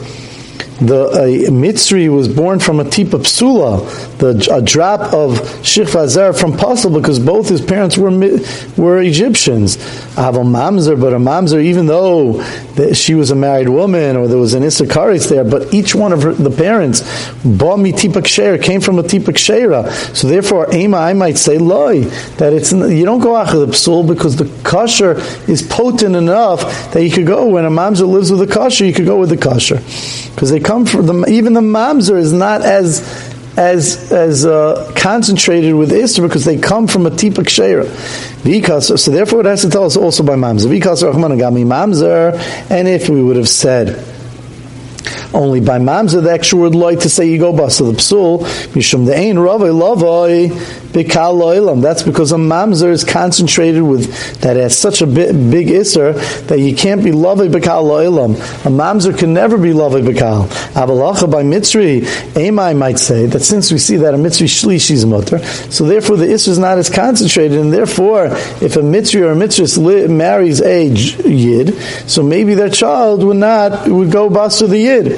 the 0.78 1.08
a 1.08 1.50
Mitzri 1.50 2.08
was 2.08 2.28
born 2.28 2.60
from 2.60 2.78
a 2.78 2.84
tipa 2.84 3.18
psula, 3.18 4.07
the 4.18 4.48
a 4.52 4.60
drop 4.60 5.12
of 5.12 5.38
shich 5.62 6.38
from 6.38 6.56
Pasul 6.56 6.92
because 6.92 7.18
both 7.18 7.48
his 7.48 7.60
parents 7.60 7.96
were 7.96 8.10
were 8.76 9.00
Egyptians. 9.00 9.76
I 10.16 10.22
have 10.22 10.36
a 10.36 10.40
mamzer, 10.40 11.00
but 11.00 11.12
a 11.12 11.18
mamzer, 11.18 11.62
even 11.62 11.86
though 11.86 12.42
she 12.92 13.14
was 13.14 13.30
a 13.30 13.34
married 13.34 13.68
woman 13.68 14.16
or 14.16 14.26
there 14.26 14.38
was 14.38 14.54
an 14.54 14.62
isakaris 14.62 15.28
there, 15.28 15.44
but 15.44 15.72
each 15.72 15.94
one 15.94 16.12
of 16.12 16.22
her, 16.22 16.32
the 16.32 16.50
parents, 16.50 17.02
bami 17.42 17.92
tipa 17.92 18.22
ksher, 18.22 18.62
came 18.62 18.80
from 18.80 18.98
a 18.98 19.02
tipa 19.02 19.32
kshera. 19.32 19.88
So 20.16 20.26
therefore, 20.26 20.72
ema, 20.74 20.96
I 20.98 21.12
might 21.12 21.38
say 21.38 21.58
loy 21.58 22.02
that 22.38 22.52
it's 22.52 22.72
you 22.72 23.04
don't 23.04 23.20
go 23.20 23.36
after 23.36 23.58
the 23.58 23.66
psul 23.66 24.06
because 24.06 24.36
the 24.36 24.50
kosher 24.64 25.12
is 25.48 25.62
potent 25.62 26.16
enough 26.16 26.92
that 26.92 27.04
you 27.04 27.10
could 27.10 27.26
go 27.26 27.46
when 27.46 27.64
a 27.64 27.70
mamzer 27.70 28.08
lives 28.08 28.30
with 28.30 28.42
a 28.42 28.52
kosher, 28.52 28.84
you 28.84 28.92
could 28.92 29.06
go 29.06 29.18
with 29.18 29.30
the 29.30 29.36
kosher 29.36 29.76
because 30.34 30.50
they 30.50 30.60
come 30.60 30.86
from 30.86 31.06
the 31.06 31.26
even 31.28 31.52
the 31.52 31.60
mamzer 31.60 32.16
is 32.16 32.32
not 32.32 32.62
as 32.62 33.00
as 33.58 34.12
as 34.12 34.46
uh, 34.46 34.92
concentrated 34.96 35.74
with 35.74 35.90
Isra 35.90 36.22
because 36.22 36.44
they 36.44 36.58
come 36.58 36.86
from 36.86 37.06
a 37.06 37.10
tipa 37.10 37.42
kshera. 37.42 38.44
Because 38.44 39.02
so 39.02 39.10
therefore 39.10 39.40
it 39.40 39.46
has 39.46 39.62
to 39.62 39.70
tell 39.70 39.84
us 39.84 39.96
also 39.96 40.22
by 40.22 40.36
mamzer. 40.36 40.70
Because 40.70 41.02
Rahman 41.02 41.32
mamzer, 41.38 42.34
and 42.70 42.86
if 42.86 43.08
we 43.08 43.20
would 43.20 43.36
have 43.36 43.48
said 43.48 43.88
only 45.34 45.60
by 45.60 45.78
mamzer 45.78 46.22
the 46.22 46.32
extra 46.32 46.58
word 46.58 46.74
loy 46.74 46.96
to 46.96 47.08
say 47.08 47.28
you 47.28 47.38
go 47.38 47.52
bust 47.52 47.78
the 47.78 47.84
psul 47.92 48.40
mishum 48.74 49.06
the 49.06 49.14
ain 49.14 49.36
ravai 49.36 49.72
lavoi 49.72 50.48
bikal 50.92 51.38
loilam. 51.38 51.82
That's 51.82 52.02
because 52.02 52.32
a 52.32 52.36
mamzer 52.36 52.90
is 52.90 53.04
concentrated 53.04 53.82
with 53.82 54.40
that 54.40 54.56
has 54.56 54.76
such 54.76 55.02
a 55.02 55.06
big, 55.06 55.50
big 55.50 55.70
iser 55.70 56.12
that 56.12 56.58
you 56.58 56.74
can't 56.74 57.04
be 57.04 57.10
lavoi 57.10 57.50
bikal 57.50 57.84
loilam. 57.84 58.34
A 58.64 58.70
mamzer 58.70 59.16
can 59.16 59.34
never 59.34 59.58
be 59.58 59.70
lavoi 59.70 60.02
bikal. 60.02 60.46
Avalacha 60.72 61.30
by 61.30 61.42
mitzri, 61.42 62.00
Amai 62.34 62.76
might 62.76 62.98
say 62.98 63.26
that 63.26 63.40
since 63.40 63.70
we 63.70 63.78
see 63.78 63.96
that 63.96 64.14
a 64.14 64.16
mitzri 64.16 64.46
shlish 64.46 64.90
is 64.90 65.04
mutter, 65.04 65.38
so 65.70 65.84
therefore 65.84 66.16
the 66.16 66.32
iser 66.32 66.50
is 66.50 66.58
not 66.58 66.78
as 66.78 66.88
concentrated, 66.88 67.58
and 67.58 67.72
therefore 67.72 68.26
if 68.26 68.76
a 68.76 68.80
mitzri 68.80 69.22
or 69.22 69.32
a 69.32 69.36
mitzri 69.36 70.08
marries 70.08 70.60
a 70.60 70.88
yid, 70.88 71.74
so 72.08 72.22
maybe 72.22 72.54
their 72.54 72.70
child 72.70 73.22
would 73.24 73.36
not 73.36 73.88
would 73.88 74.10
go 74.10 74.30
bust 74.30 74.58
the 74.58 74.78
yid. 74.78 75.17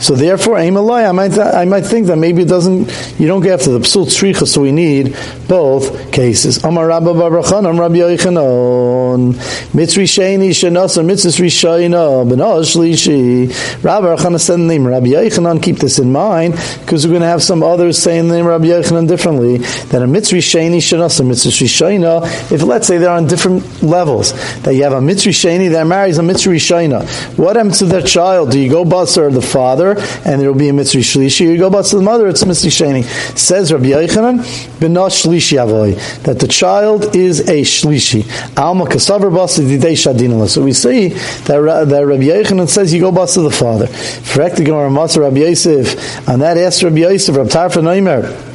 So 0.00 0.14
therefore, 0.14 0.56
I 0.58 0.70
might 0.70 1.38
I 1.38 1.64
might 1.64 1.86
think 1.86 2.06
that 2.08 2.16
maybe 2.16 2.42
it 2.42 2.48
doesn't. 2.48 3.18
You 3.18 3.26
don't 3.26 3.42
get 3.42 3.60
after 3.60 3.72
the 3.72 3.80
psul 3.80 4.06
tzricha, 4.06 4.46
so 4.46 4.60
we 4.60 4.70
need 4.70 5.16
both 5.48 6.12
cases. 6.12 6.62
Amar 6.64 6.86
Rabba 6.86 7.14
Barachan, 7.14 7.66
Am 7.66 7.80
Rabbi 7.80 7.96
Yochanan, 7.96 9.32
Mitzri 9.72 10.04
Sheni 10.04 10.50
Shenasa 10.50 11.04
Mitzvah 11.04 11.42
Rishayna 11.42 12.28
Benosh 12.28 12.76
Shlishi. 12.76 13.82
Rabbi 13.82 14.06
Barachan 14.06 14.38
said 14.38 14.56
the 14.56 14.64
name 14.64 14.86
Rabbi 14.86 15.06
Yochanan. 15.06 15.62
Keep 15.62 15.78
this 15.78 15.98
in 15.98 16.12
mind 16.12 16.54
because 16.80 17.06
we're 17.06 17.12
going 17.12 17.22
to 17.22 17.28
have 17.28 17.42
some 17.42 17.62
others 17.62 17.98
saying 17.98 18.28
the 18.28 18.34
name 18.34 18.46
Rabbi 18.46 18.66
Yochanan 18.66 19.08
differently. 19.08 19.58
That 19.58 20.02
a 20.02 20.06
Mitzri 20.06 20.38
Sheni 20.38 20.78
Shenasa 20.78 21.26
Mitzvah 21.26 21.50
Rishayna. 21.50 22.52
If 22.52 22.62
let's 22.62 22.86
say 22.86 22.98
they're 22.98 23.10
on 23.10 23.26
different 23.26 23.82
levels, 23.82 24.32
that 24.62 24.74
you 24.74 24.82
have 24.82 24.92
a 24.92 25.00
Mitzri 25.00 25.32
Sheni 25.32 25.70
that 25.72 25.86
marries 25.86 26.18
a 26.18 26.22
Mitzri 26.22 26.54
Rishayna. 26.54 27.38
What 27.38 27.56
happens 27.56 27.78
to 27.78 27.86
their 27.86 28.02
child? 28.02 28.50
Do 28.50 28.60
you 28.60 28.70
go 28.70 28.84
or 28.86 29.30
the 29.36 29.46
father, 29.46 29.96
and 30.24 30.40
there 30.40 30.50
will 30.50 30.58
be 30.58 30.68
a 30.68 30.72
Mitzri 30.72 31.00
Shlishi? 31.00 31.46
You 31.46 31.58
go 31.58 31.70
to 31.70 31.96
the 31.96 32.02
mother, 32.02 32.26
it's 32.26 32.42
Mitzri 32.42 32.70
Sheni. 32.70 33.04
Says 33.38 33.72
Rabbi 33.72 33.86
Yochanan, 33.86 34.38
B'nah 34.80 35.08
Shlishi 35.08 35.62
Avoy, 35.62 35.92
that 36.24 36.40
the 36.40 36.48
child 36.48 37.14
is 37.14 37.40
a 37.48 37.62
Shlishi. 37.62 38.24
Alma 38.58 38.86
Kasavar 38.86 39.30
Basa 39.30 39.64
Didei 39.64 39.92
Shadinala. 39.92 40.48
So 40.48 40.62
we 40.62 40.72
see 40.72 41.08
that, 41.08 41.86
that 41.88 42.06
Rabbi 42.06 42.24
Yochanan 42.24 42.68
says 42.68 42.92
you 42.92 43.00
go 43.00 43.26
to 43.26 43.40
the 43.40 43.50
father. 43.50 43.86
Correct 44.32 44.56
the 44.56 44.64
Gemara 44.64 44.90
Rabbi 44.90 45.38
Yosef, 45.38 46.28
and 46.28 46.42
that 46.42 46.58
asks 46.58 46.82
Rabbi 46.82 46.98
Yosef, 46.98 47.36
Rabbi 47.36 47.50
Tarfa 47.50 47.82
Naimer, 47.82 48.54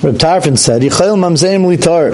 Reb 0.00 0.14
Tarfon 0.14 0.56
said, 0.56 0.82
Yichayil 0.82 1.18
mamzeim 1.18 1.66
litar, 1.66 2.12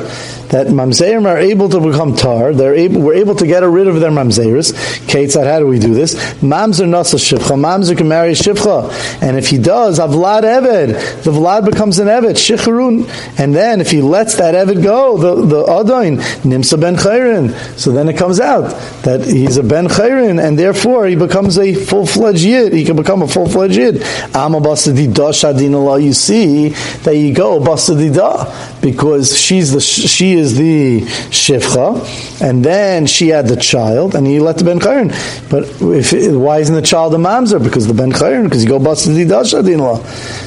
that 0.55 0.69
mamzerim 0.69 1.27
are 1.27 1.37
able 1.37 1.69
to 1.69 1.81
become 1.81 2.15
tar, 2.15 2.55
they're 2.55 2.77
able, 2.77 3.01
we're 3.01 3.15
able 3.15 3.35
to 3.35 3.45
get 3.45 3.65
rid 3.65 3.89
of 3.89 3.99
their 3.99 4.13
mamzeris. 4.13 4.73
Kate 5.09 5.29
said, 5.29 5.49
how 5.49 5.59
do 5.59 5.67
we 5.67 5.81
do 5.81 5.93
this? 5.93 6.15
Mamzer 6.35 6.87
nasa 6.87 7.19
shivcha, 7.19 7.57
mamzer 7.59 7.97
can 7.97 8.07
marry 8.07 8.35
shivcha, 8.35 8.89
and 9.21 9.37
if 9.37 9.49
he 9.49 9.59
does, 9.59 9.99
avlad 9.99 10.43
eved, 10.43 10.95
the 11.25 11.33
vlad 11.33 11.65
becomes 11.69 11.99
an 11.99 12.07
eved, 12.07 12.35
shicharun, 12.35 13.05
and 13.37 13.53
then 13.53 13.81
if 13.81 13.91
he 13.91 14.01
lets 14.01 14.37
that 14.37 14.55
eved 14.55 14.81
go, 14.81 15.19
the, 15.19 15.45
the 15.45 15.65
adain, 15.65 16.19
nimsa 16.43 16.81
ben 16.81 16.95
chayrin, 16.95 17.53
so 17.77 17.91
then 17.91 18.09
it 18.09 18.17
comes 18.17 18.39
out 18.39 18.71
that 19.03 19.27
he's 19.27 19.57
a 19.57 19.63
ben 19.65 19.89
chayrin, 19.89 20.41
and 20.41 20.57
therefore 20.57 21.07
he 21.07 21.17
becomes 21.17 21.59
a 21.59 21.75
full-fledged 21.75 22.45
yid, 22.45 22.73
he 22.73 22.85
can 22.85 22.95
become 22.95 23.23
a 23.23 23.27
full-fledged 23.27 23.75
yid. 23.75 23.95
You 26.05 26.13
see 26.13 26.69
that 26.69 27.17
you 27.17 27.35
go 27.35 27.59
because 28.81 29.39
she's 29.39 29.73
the 29.73 29.81
she 29.81 30.35
is 30.35 30.44
the 30.53 31.01
shivcha, 31.31 32.43
and 32.43 32.65
then 32.65 33.07
she 33.07 33.29
had 33.29 33.49
the 33.49 33.57
child, 33.57 34.15
and 34.15 34.27
he 34.27 34.41
let 34.41 34.59
the 34.59 34.65
ben 34.65 34.79
chayrin. 34.79 35.09
But 35.51 35.65
if 35.81 36.13
why 36.35 36.59
isn't 36.59 36.75
the 36.75 36.83
child 36.83 37.15
a 37.15 37.19
mamzer? 37.19 37.63
Because 37.63 37.87
the 37.87 37.95
ben 37.95 38.13
chayrin, 38.13 38.45
because 38.45 38.63
you 38.63 38.69
go 38.69 38.79
basadida 38.79 39.43
shadinla. 39.43 40.05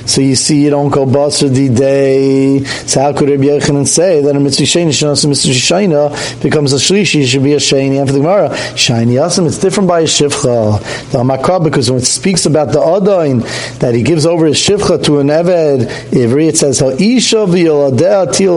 So 0.07 0.21
you 0.21 0.35
see, 0.35 0.63
you 0.63 0.69
don't 0.69 0.89
go 0.89 1.05
basadida. 1.05 2.65
So 2.87 3.01
how 3.01 3.13
could 3.13 3.29
Rabbi 3.29 3.43
Yochanan 3.43 3.87
say 3.87 4.21
that 4.21 4.35
a 4.35 4.39
mitzvah 4.39 4.85
mitzvah 4.85 5.51
shayna 5.51 6.41
becomes 6.41 6.73
a 6.73 6.77
shlishi 6.77 7.25
should 7.25 7.43
be 7.43 7.53
a 7.53 7.57
sheni 7.57 7.99
after 7.99 8.13
the 8.13 8.19
gemara 8.19 8.55
shiny 8.77 9.15
asim? 9.15 9.47
It's 9.47 9.59
different 9.59 9.89
by 9.89 10.01
a 10.01 10.03
shivcha. 10.03 11.11
The 11.11 11.19
makra 11.19 11.63
because 11.63 11.89
when 11.89 11.99
it 11.99 12.05
speaks 12.05 12.45
about 12.45 12.71
the 12.71 12.79
adain 12.79 13.41
that 13.79 13.93
he 13.95 14.03
gives 14.03 14.25
over 14.25 14.45
his 14.45 14.57
shivcha 14.57 15.03
to 15.05 15.19
an 15.19 15.27
eved 15.27 15.87
ivri, 16.11 16.47
it 16.47 16.57
says 16.57 16.79
ha'isha 16.79 17.45
v'yoladeh 17.47 18.33
til 18.33 18.55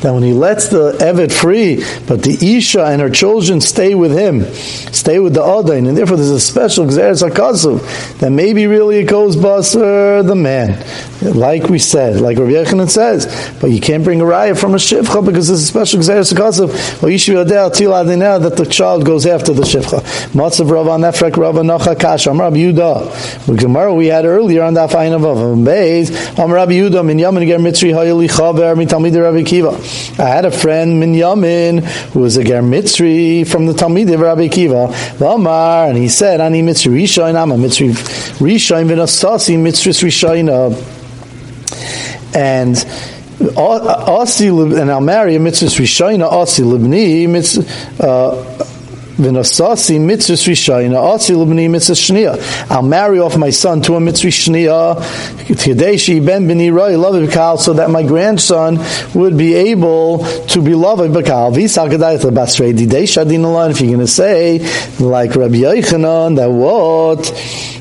That 0.00 0.12
when 0.12 0.22
he 0.22 0.32
lets 0.38 0.68
the 0.68 0.92
eved 0.92 1.32
free, 1.32 1.84
but 2.06 2.22
the 2.22 2.56
isha 2.56 2.84
and 2.84 3.00
her 3.00 3.10
children 3.10 3.60
stay 3.60 3.94
with 3.94 4.12
him, 4.12 4.44
stay 4.92 5.18
with 5.18 5.34
the 5.34 5.42
adain, 5.42 5.88
and 5.88 5.96
therefore 5.96 6.16
there's 6.16 6.30
a 6.30 6.40
special 6.40 6.86
gzeres 6.86 7.28
hakasav 7.28 8.18
that 8.18 8.30
maybe 8.30 8.66
really 8.66 8.98
it 8.98 9.08
goes 9.08 9.36
baser 9.36 10.22
the 10.22 10.34
man, 10.34 10.84
like 11.22 11.64
we 11.64 11.78
said, 11.78 12.20
like 12.20 12.38
Rabbi 12.38 12.52
Yechanan 12.52 12.88
says, 12.88 13.26
but 13.60 13.70
you 13.70 13.80
can't 13.80 14.04
bring 14.04 14.20
a 14.20 14.24
raya 14.24 14.58
from 14.58 14.74
a 14.74 14.78
shivcha 14.78 15.24
because 15.24 15.48
there's 15.48 15.62
a 15.62 15.66
special 15.66 16.00
gzeres 16.00 16.32
hakasav 16.32 16.70
ha'isha 17.00 17.28
v'yoladeh 17.28 17.72
til 17.74 17.90
that 18.40 18.56
the 18.56 18.66
child 18.66 19.04
goes 19.04 19.26
after 19.26 19.52
the 19.52 19.62
shivcha. 19.62 20.00
Matzav 20.32 20.70
Rav 20.70 20.86
Nefrek 20.86 21.36
Rav 21.36 21.54
Nocha 21.56 21.98
Kasha 21.98 22.30
Amar 22.30 22.50
Yehuda. 22.50 23.46
The 23.46 23.54
Gemara 23.54 23.94
we 23.94 24.06
had 24.06 24.24
earlier 24.24 24.62
on 24.62 24.74
that 24.74 24.90
fine 24.90 25.12
of 25.12 25.22
Beis. 25.22 26.10
Amar 26.38 26.56
Rabbi 26.56 26.72
Yehuda 26.72 27.04
Min 27.04 27.18
Yamin 27.18 27.46
Ger 27.46 27.58
Mitzri 27.58 27.92
Hayeli 27.92 28.28
Chaver 28.28 28.76
Min 28.76 28.88
Talmid 28.88 29.20
Rabbi 29.20 29.42
Kiva. 29.42 29.70
I 30.18 30.28
had 30.28 30.44
a 30.44 30.50
friend 30.50 31.02
Minyamin, 31.02 31.84
who 32.12 32.20
was 32.20 32.36
a 32.36 32.44
Ger 32.44 32.62
Mitzri 32.62 33.46
from 33.46 33.66
the 33.66 33.72
Talmid 33.72 34.12
of 34.12 34.20
Rabbi 34.20 34.48
Kiva. 34.48 34.92
Amar 35.24 35.88
and 35.88 35.96
he 35.96 36.08
said 36.08 36.40
Ani 36.40 36.62
Mitzri 36.62 36.92
Rishain 36.92 37.40
I'm 37.40 37.52
a 37.52 37.56
Mitzri 37.56 37.90
Rishain 38.38 38.88
Vinasasi 38.88 39.56
Mitzri 39.56 39.92
Rishain 39.92 40.48
and 42.34 42.76
Asi 43.56 44.48
and 44.48 44.90
I'll 44.90 45.00
marry 45.00 45.36
a 45.36 45.40
mitzvah 45.40 45.66
rishayna. 45.66 46.30
Asi 46.30 46.62
libni 46.62 47.28
mitzvah. 47.28 48.04
Uh, 48.04 48.64
V'nasasi 49.18 50.00
mitzvah 50.00 50.34
rishayna, 50.34 51.70
mitzvah 51.70 51.92
shnia. 51.94 52.70
I'll 52.70 52.82
marry 52.82 53.18
off 53.18 53.36
my 53.36 53.50
son 53.50 53.82
to 53.82 53.96
a 53.96 54.00
mitzvah 54.00 54.28
shnia. 54.28 54.94
Kadeshi 55.48 56.24
ben 56.24 56.46
b'ni 56.46 56.72
roi 56.72 56.96
love 56.96 57.16
b'kal, 57.16 57.58
so 57.58 57.72
that 57.72 57.90
my 57.90 58.04
grandson 58.04 58.78
would 59.14 59.36
be 59.36 59.54
able 59.54 60.24
to 60.46 60.62
be 60.62 60.76
loved 60.76 61.10
b'kal. 61.12 61.52
V'isakadayat 61.52 62.20
lebasrei 62.20 62.72
didei 62.72 63.02
shadin 63.02 63.70
If 63.72 63.80
you're 63.80 63.88
going 63.88 63.98
to 63.98 64.06
say 64.06 64.60
like 65.00 65.34
Rabbi 65.34 65.56
Yochanan 65.56 66.36
that 66.36 66.50
what 66.50 67.24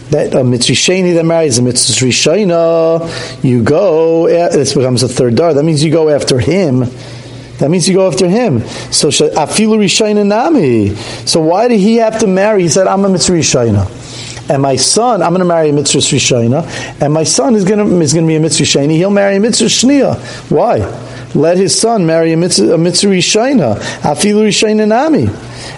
that 0.09 0.33
a 0.33 0.43
mitzvah 0.43 0.73
sheni 0.73 1.13
that 1.13 1.25
marries 1.25 1.59
a 1.59 1.61
mitzvah 1.61 2.03
rishayna, 2.03 3.43
you 3.43 3.61
go. 3.61 4.27
This 4.27 4.73
becomes 4.73 5.03
a 5.03 5.07
third 5.07 5.35
dar. 5.35 5.53
That 5.53 5.63
means 5.63 5.83
you 5.83 5.91
go 5.91 6.09
after 6.09 6.39
him 6.39 6.85
that 7.59 7.69
means 7.69 7.87
you 7.87 7.95
go 7.95 8.07
after 8.07 8.27
him. 8.27 8.61
So 8.91 9.09
afilu 9.09 9.77
rishayna 9.77 10.25
nami. 10.25 10.95
So 11.25 11.41
why 11.41 11.67
did 11.67 11.79
he 11.79 11.95
have 11.97 12.19
to 12.19 12.27
marry? 12.27 12.63
He 12.63 12.69
said, 12.69 12.87
"I'm 12.87 13.03
a 13.05 13.09
mitzvah 13.09 13.33
rishayna." 13.33 14.49
And 14.49 14.61
my 14.61 14.77
son, 14.77 15.21
I'm 15.21 15.31
going 15.31 15.39
to 15.39 15.45
marry 15.45 15.69
a 15.69 15.73
mitzvah 15.73 15.99
rishayna, 15.99 17.01
and 17.01 17.13
my 17.13 17.23
son 17.23 17.55
is 17.55 17.65
going 17.65 17.79
to 17.79 17.99
is 17.99 18.13
going 18.13 18.25
to 18.25 18.29
be 18.29 18.35
a 18.35 18.39
mitzvah 18.39 18.63
shayna. 18.63 18.91
He'll 18.91 19.09
marry 19.09 19.37
a 19.37 19.39
mitzvah 19.39 19.65
shnia. 19.65 20.15
Why? 20.51 20.79
Let 21.35 21.57
his 21.57 21.77
son 21.77 22.05
marry 22.05 22.31
a 22.31 22.37
mitzvah, 22.37 22.75
a 22.75 22.77
mitzvah 22.77 23.09
rishayna. 23.09 23.75
Afilu 24.01 24.47
rishayna 24.47 24.87
nami. 24.87 25.27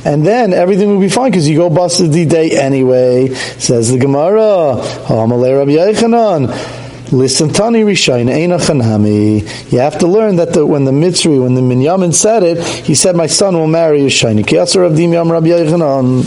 And 0.05 0.25
then 0.25 0.53
everything 0.53 0.89
will 0.89 0.99
be 0.99 1.09
fine 1.09 1.31
because 1.31 1.47
you 1.49 1.57
go 1.57 1.69
busted 1.69 2.11
the 2.11 2.25
day 2.25 2.51
anyway. 2.51 3.33
Says 3.57 3.91
the 3.91 3.97
Gemara, 3.97 4.75
Rabbi 4.75 5.71
Yechanan. 5.71 6.77
Listen, 7.11 7.49
Tani 7.49 7.81
Rishain, 7.81 8.27
Eina 8.29 8.59
Chanami. 8.59 9.71
You 9.71 9.79
have 9.79 9.97
to 9.99 10.07
learn 10.07 10.35
that 10.35 10.53
the, 10.53 10.63
when 10.63 10.85
the 10.85 10.91
Mitzri, 10.91 11.41
when 11.41 11.55
the 11.55 11.61
Minyamin 11.61 12.13
said 12.13 12.43
it, 12.43 12.63
he 12.63 12.93
said, 12.93 13.15
My 13.15 13.25
son 13.25 13.57
will 13.57 13.65
marry 13.65 14.01
Yishayni. 14.01 14.45
Kiyasar 14.45 14.81
Rav 14.81 14.91
Dimi 14.91 15.31
Rabbi 15.31 15.47
Yechanan. 15.47 16.25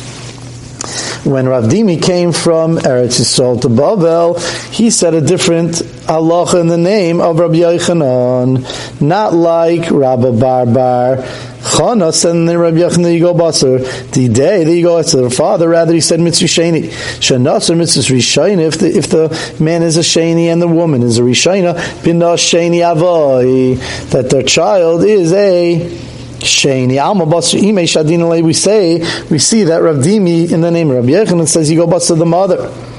When 1.25 1.49
Rav 1.49 1.65
Dimi 1.65 2.03
came 2.03 2.33
from 2.33 2.79
Eretz 2.79 3.21
Yisrael 3.21 3.61
to 3.63 3.69
Babel, 3.69 4.41
he 4.73 4.91
said 4.91 5.15
a 5.15 5.21
different 5.21 5.83
Allah 6.09 6.61
in 6.61 6.67
the 6.67 6.79
name 6.79 7.21
of 7.21 7.39
Rabbi 7.39 7.59
Yechanan, 7.59 9.01
not 9.01 9.35
like 9.35 9.89
Rabbi 9.89 10.33
Barbar. 10.33 11.25
Chanas 11.63 12.29
and 12.29 12.49
then 12.49 12.59
Rabbi 12.59 12.79
Yochanan 12.79 13.15
you 13.15 13.21
go 13.21 13.35
basar. 13.35 13.79
The 14.13 14.29
day 14.29 14.65
that 14.65 14.75
you 14.75 14.83
go 14.83 15.03
to 15.03 15.17
the 15.17 15.31
father, 15.31 15.69
rather 15.69 15.95
he 15.95 16.01
said 16.01 16.21
mitzvah 16.21 16.47
sheni. 16.47 16.89
Shanas 17.21 17.71
or 17.71 17.77
mitzvah 17.77 18.01
rishayna. 18.15 18.67
If 18.67 18.79
the 18.79 18.97
if 18.97 19.09
the 19.09 19.57
man 19.63 19.83
is 19.83 19.97
a 19.97 20.01
sheni 20.01 20.47
and 20.47 20.61
the 20.61 20.69
woman 20.69 21.03
is 21.03 21.19
a 21.19 21.23
rishayna, 21.23 22.05
bina 22.05 22.35
sheni 22.35 22.81
avoi 22.81 23.79
that 24.11 24.31
their 24.31 24.43
child 24.43 25.05
is 25.05 25.33
a 25.33 26.13
Sheni 26.43 27.01
Alma 27.01 27.25
Basar 27.25 27.63
Ime 27.63 27.85
Shadin 27.85 28.43
We 28.43 28.53
say 28.53 28.99
we 29.31 29.39
see 29.39 29.63
that 29.65 29.81
Rav 29.81 29.97
Dimi 29.97 30.51
in 30.51 30.61
the 30.61 30.73
name 30.73 30.91
of 30.91 30.97
Rabbi 30.97 31.11
Yochanan 31.11 31.47
says 31.47 31.71
you 31.71 31.77
go 31.77 31.87
basar 31.87 32.19
the 32.19 32.27
mother. 32.27 32.92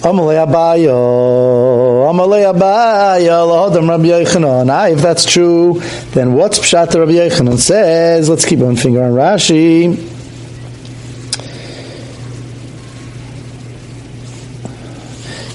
Amalei 0.00 0.46
Amalei 2.06 2.44
Rabbi. 2.44 3.28
Ah, 4.70 4.86
if 4.86 5.02
that's 5.02 5.24
true, 5.24 5.80
then 6.12 6.34
what's 6.34 6.60
Pshat 6.60 6.94
Rabbi 6.94 7.12
Yechanan 7.12 7.58
says? 7.58 8.28
Let's 8.28 8.44
keep 8.44 8.60
one 8.60 8.76
finger 8.76 9.02
on 9.02 9.12
Rashi. 9.12 9.96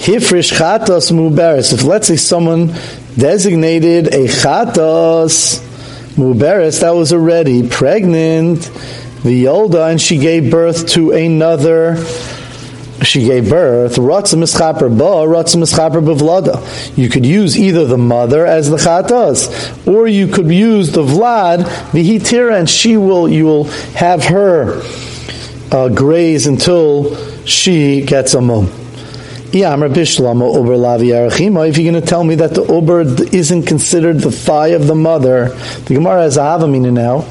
Chatos 0.04 1.12
muberes. 1.14 1.72
If 1.72 1.86
let's 1.86 2.08
say 2.08 2.18
someone 2.18 2.74
designated 3.18 4.08
a 4.08 4.28
chatos 4.28 5.60
muberes 6.18 6.82
that 6.82 6.94
was 6.94 7.14
already 7.14 7.66
pregnant, 7.70 8.70
the 9.24 9.48
older, 9.48 9.80
and 9.80 10.02
she 10.02 10.18
gave 10.18 10.52
birth 10.52 10.88
to 10.90 11.12
another 11.12 11.96
she 13.04 13.26
gave 13.26 13.50
birth, 13.50 13.96
Mischaper 13.96 14.96
Ba, 14.98 15.28
Ratzim 15.28 15.62
Mischaper 15.62 16.04
Bavlada. 16.04 16.98
You 16.98 17.10
could 17.10 17.26
use 17.26 17.58
either 17.58 17.86
the 17.86 17.98
mother 17.98 18.46
as 18.46 18.70
the 18.70 18.78
Chatas, 18.78 19.88
or 19.88 20.08
you 20.08 20.28
could 20.28 20.50
use 20.50 20.92
the 20.92 21.04
Vlad, 21.04 21.64
Vihitira, 21.92 22.60
and 22.60 22.70
she 22.70 22.98
will, 22.98 23.30
you 23.30 23.46
will 23.46 23.66
have 23.96 24.26
her 24.26 24.82
uh, 25.72 25.90
graze 25.90 26.48
until 26.48 27.16
she 27.46 28.02
gets 28.02 28.34
a 28.34 28.42
mum. 28.42 28.72
If 29.56 29.60
you're 29.60 29.78
going 29.78 29.94
to 32.02 32.02
tell 32.02 32.24
me 32.24 32.36
that 32.36 32.56
the 32.56 32.66
uber 32.66 33.02
isn't 33.02 33.64
considered 33.64 34.20
the 34.20 34.32
thigh 34.32 34.70
of 34.70 34.88
the 34.88 34.96
mother, 34.96 35.50
the 35.86 35.94
Gemara 35.94 36.24
has 36.24 36.38
a 36.38 36.42
havamina 36.42 36.92
now 36.92 37.28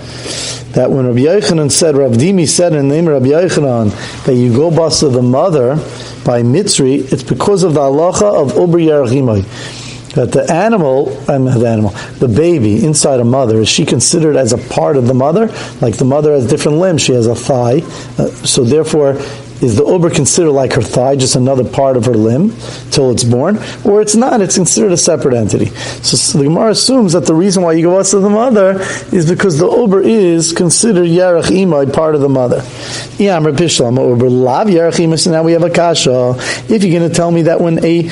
that 0.74 0.90
when 0.90 1.06
Rabbi 1.06 1.20
Yochanan 1.20 1.70
said, 1.70 1.96
Rabbi 1.96 2.14
Dimi 2.14 2.48
said 2.48 2.72
in 2.72 2.88
the 2.88 2.94
name 2.94 3.06
of 3.08 3.14
Rabbi 3.14 3.26
Yochanan 3.26 4.24
that 4.24 4.34
you 4.34 4.54
go 4.54 4.70
basa 4.70 5.12
the 5.12 5.22
mother 5.22 5.76
by 6.24 6.42
Mitzri, 6.42 7.12
it's 7.12 7.22
because 7.22 7.62
of 7.62 7.74
the 7.74 7.80
halacha 7.80 8.22
of 8.22 8.56
Uber 8.56 8.78
Yerachimai. 8.78 9.78
That 10.14 10.30
the 10.32 10.52
animal, 10.52 11.06
mean 11.26 11.44
the 11.44 11.66
animal, 11.66 11.90
the 12.18 12.28
baby 12.28 12.84
inside 12.84 13.20
a 13.20 13.24
mother, 13.24 13.60
is 13.60 13.68
she 13.68 13.86
considered 13.86 14.36
as 14.36 14.52
a 14.52 14.58
part 14.58 14.98
of 14.98 15.06
the 15.06 15.14
mother? 15.14 15.46
Like 15.80 15.96
the 15.96 16.04
mother 16.04 16.32
has 16.32 16.46
different 16.46 16.78
limbs, 16.78 17.00
she 17.00 17.12
has 17.12 17.26
a 17.26 17.34
thigh, 17.34 17.78
uh, 18.18 18.26
so 18.28 18.62
therefore 18.62 19.14
is 19.62 19.76
the 19.76 19.86
uber 19.86 20.10
considered 20.10 20.50
like 20.50 20.72
her 20.72 20.82
thigh, 20.82 21.16
just 21.16 21.36
another 21.36 21.64
part 21.64 21.96
of 21.96 22.06
her 22.06 22.14
limb 22.14 22.54
till 22.90 23.10
it's 23.10 23.24
born, 23.24 23.58
or 23.84 24.02
it's 24.02 24.14
not? 24.14 24.40
It's 24.40 24.56
considered 24.56 24.92
a 24.92 24.96
separate 24.96 25.34
entity. 25.34 25.66
So, 25.66 26.16
so 26.16 26.38
the 26.38 26.44
Gemara 26.44 26.70
assumes 26.70 27.12
that 27.12 27.26
the 27.26 27.34
reason 27.34 27.62
why 27.62 27.72
you 27.72 27.82
go 27.82 27.98
out 27.98 28.06
to 28.06 28.18
the 28.18 28.30
mother 28.30 28.80
is 29.12 29.30
because 29.30 29.58
the 29.58 29.70
uber 29.70 30.00
is 30.00 30.52
considered 30.52 31.06
yarach 31.06 31.44
imai, 31.44 31.92
part 31.92 32.14
of 32.14 32.20
the 32.20 32.28
mother. 32.28 32.58
I 32.58 33.24
am 33.24 33.44
rebishelema 33.44 34.06
uber 34.08 34.28
lav 34.28 34.66
yarech 34.66 34.98
imay. 34.98 35.18
So 35.18 35.30
now 35.30 35.42
we 35.42 35.52
have 35.52 35.62
a 35.62 35.70
kasha. 35.70 36.34
If 36.68 36.82
you're 36.82 36.98
going 36.98 37.08
to 37.08 37.14
tell 37.14 37.30
me 37.30 37.42
that 37.42 37.60
when 37.60 37.84
a 37.84 38.10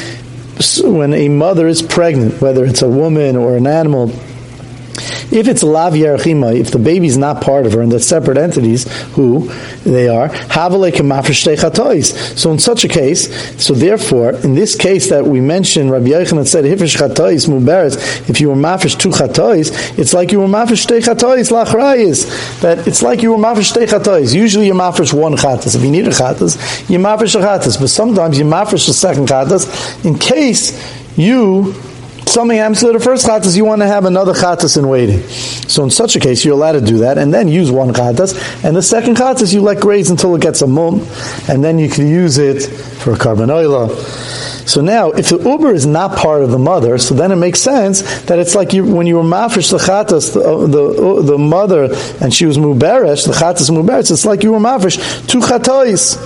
when 0.83 1.15
a 1.15 1.29
mother 1.29 1.67
is 1.67 1.81
pregnant, 1.81 2.41
whether 2.41 2.65
it's 2.65 2.83
a 2.83 2.89
woman 2.89 3.37
or 3.37 3.57
an 3.57 3.67
animal, 3.67 4.13
if 5.33 5.49
it's 5.49 5.63
lav 5.63 5.95
yarchima, 5.95 6.59
if 6.59 6.71
the 6.71 6.79
baby 6.79 7.07
is 7.07 7.17
not 7.17 7.43
part 7.43 7.67
of 7.67 7.73
her 7.73 7.81
and 7.81 7.91
they're 7.91 7.99
separate 7.99 8.37
entities, 8.37 8.91
who 9.13 9.51
they 9.85 10.09
are, 10.09 10.29
so 12.37 12.53
in 12.53 12.59
such 12.59 12.85
a 12.85 12.89
case, 12.89 13.63
so 13.63 13.75
therefore, 13.75 14.33
in 14.45 14.55
this 14.55 14.75
case 14.77 15.09
that 15.11 15.25
we 15.25 15.41
mentioned, 15.41 15.91
Rabbi 15.91 16.09
Yochanan 16.09 16.47
said, 16.47 16.65
Hifish 16.65 16.97
muberes, 16.97 18.29
if 18.29 18.41
you 18.41 18.49
were 18.49 18.55
mafish 18.55 18.99
two 18.99 19.11
chatois, 19.11 19.99
it's 19.99 20.15
like 20.15 20.33
you 20.33 20.41
were 20.41 20.47
mafish 20.47 20.87
te 20.87 20.99
chatois 20.99 21.51
lachrayis, 21.51 22.61
that 22.61 22.87
it's 22.87 23.03
like 23.03 23.23
you 23.23 23.33
were 23.33 23.39
mafish 23.39 23.73
te 23.73 23.87
chatois. 23.87 24.35
Usually 24.35 24.67
you're 24.67 24.75
mafish 24.75 25.13
one 25.13 25.37
chatas. 25.37 25.77
If 25.77 25.83
you 25.83 25.91
need 25.91 26.07
a 26.07 26.11
chatas, 26.11 26.89
you're 26.91 27.01
mafish 27.01 27.35
a 27.35 27.39
chatas, 27.39 27.79
but 27.79 27.89
sometimes 27.89 28.39
you're 28.39 28.51
mafish 28.51 28.89
a 28.89 28.93
second 28.93 29.29
chatas 29.29 30.05
in 30.05 30.19
case 30.19 30.73
you 31.17 31.75
something 32.31 32.57
happens 32.57 32.81
to 32.81 32.93
the 32.93 33.01
first 33.01 33.27
chatas, 33.27 33.57
you 33.57 33.65
want 33.65 33.83
to 33.83 33.87
have 33.87 34.05
another 34.05 34.33
chatas 34.33 34.77
in 34.77 34.89
waiting. 34.89 35.23
So 35.69 35.85
in 35.85 35.91
such 35.91 36.17
a 36.17 36.21
case, 36.21 36.45
you're 36.45 36.55
allowed 36.55 36.73
to 36.73 36.81
do 36.81 36.99
that, 36.99 37.19
and 37.19 37.33
then 37.33 37.49
use 37.49 37.71
one 37.71 37.93
chatas, 37.93 38.65
and 38.65 38.77
the 38.77 38.83
second 38.83 39.17
chatas 39.17 39.53
you 39.53 39.61
let 39.61 39.81
graze 39.81 40.11
until 40.11 40.35
it 40.35 40.43
gets 40.43 40.63
a 40.63 40.67
mum, 40.67 41.07
and 41.49 41.63
then 41.63 41.79
you 41.79 41.89
can 41.89 42.07
use 42.07 42.39
it 42.39 42.63
for 42.63 43.13
a 43.13 43.17
korban 43.17 43.51
oil. 43.51 43.89
So 44.67 44.81
now, 44.81 45.11
if 45.11 45.31
the 45.31 45.39
uber 45.39 45.73
is 45.73 45.85
not 45.85 46.17
part 46.17 46.43
of 46.43 46.51
the 46.51 46.59
mother, 46.59 46.97
so 46.99 47.15
then 47.15 47.33
it 47.33 47.37
makes 47.37 47.61
sense 47.61 48.03
that 48.27 48.39
it's 48.39 48.55
like 48.55 48.73
you, 48.73 48.85
when 48.85 49.07
you 49.07 49.17
were 49.17 49.25
mafresh 49.25 49.71
the 49.71 49.79
chatas, 49.79 50.35
the, 50.35 50.41
uh, 50.41 50.67
the, 50.67 50.85
uh, 50.85 51.23
the 51.23 51.39
mother, 51.39 51.89
and 52.21 52.33
she 52.33 52.47
was 52.47 52.57
muberesh, 52.57 53.27
the 53.27 53.33
chatas 53.33 53.71
muberesh, 53.71 54.13
it's 54.13 54.25
like 54.25 54.45
you 54.45 54.53
were 54.53 54.61
mafresh 54.61 55.27
two 55.27 55.41
chatais. 55.41 56.17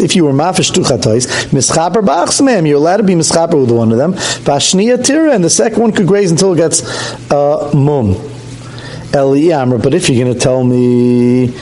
If 0.00 0.16
you 0.16 0.24
were 0.24 0.32
mafish 0.32 0.74
two 0.74 0.82
chatois, 0.82 1.26
mischaper 1.50 2.02
b'achsmem, 2.02 2.66
you're 2.66 2.78
allowed 2.78 2.98
to 2.98 3.02
be 3.02 3.14
mischaper 3.14 3.60
with 3.60 3.70
one 3.70 3.92
of 3.92 3.98
them. 3.98 4.14
Vashniya 4.14 5.04
tira, 5.04 5.32
and 5.32 5.44
the 5.44 5.50
second 5.50 5.80
one 5.80 5.92
could 5.92 6.06
graze 6.06 6.30
until 6.30 6.52
it 6.52 6.56
gets 6.56 6.82
uh, 7.30 7.70
mum. 7.74 8.16
Eli 9.14 9.64
but 9.78 9.94
if 9.94 10.08
you're 10.10 10.24
going 10.24 10.34
to 10.34 10.40
tell 10.40 10.64
me 10.64 11.54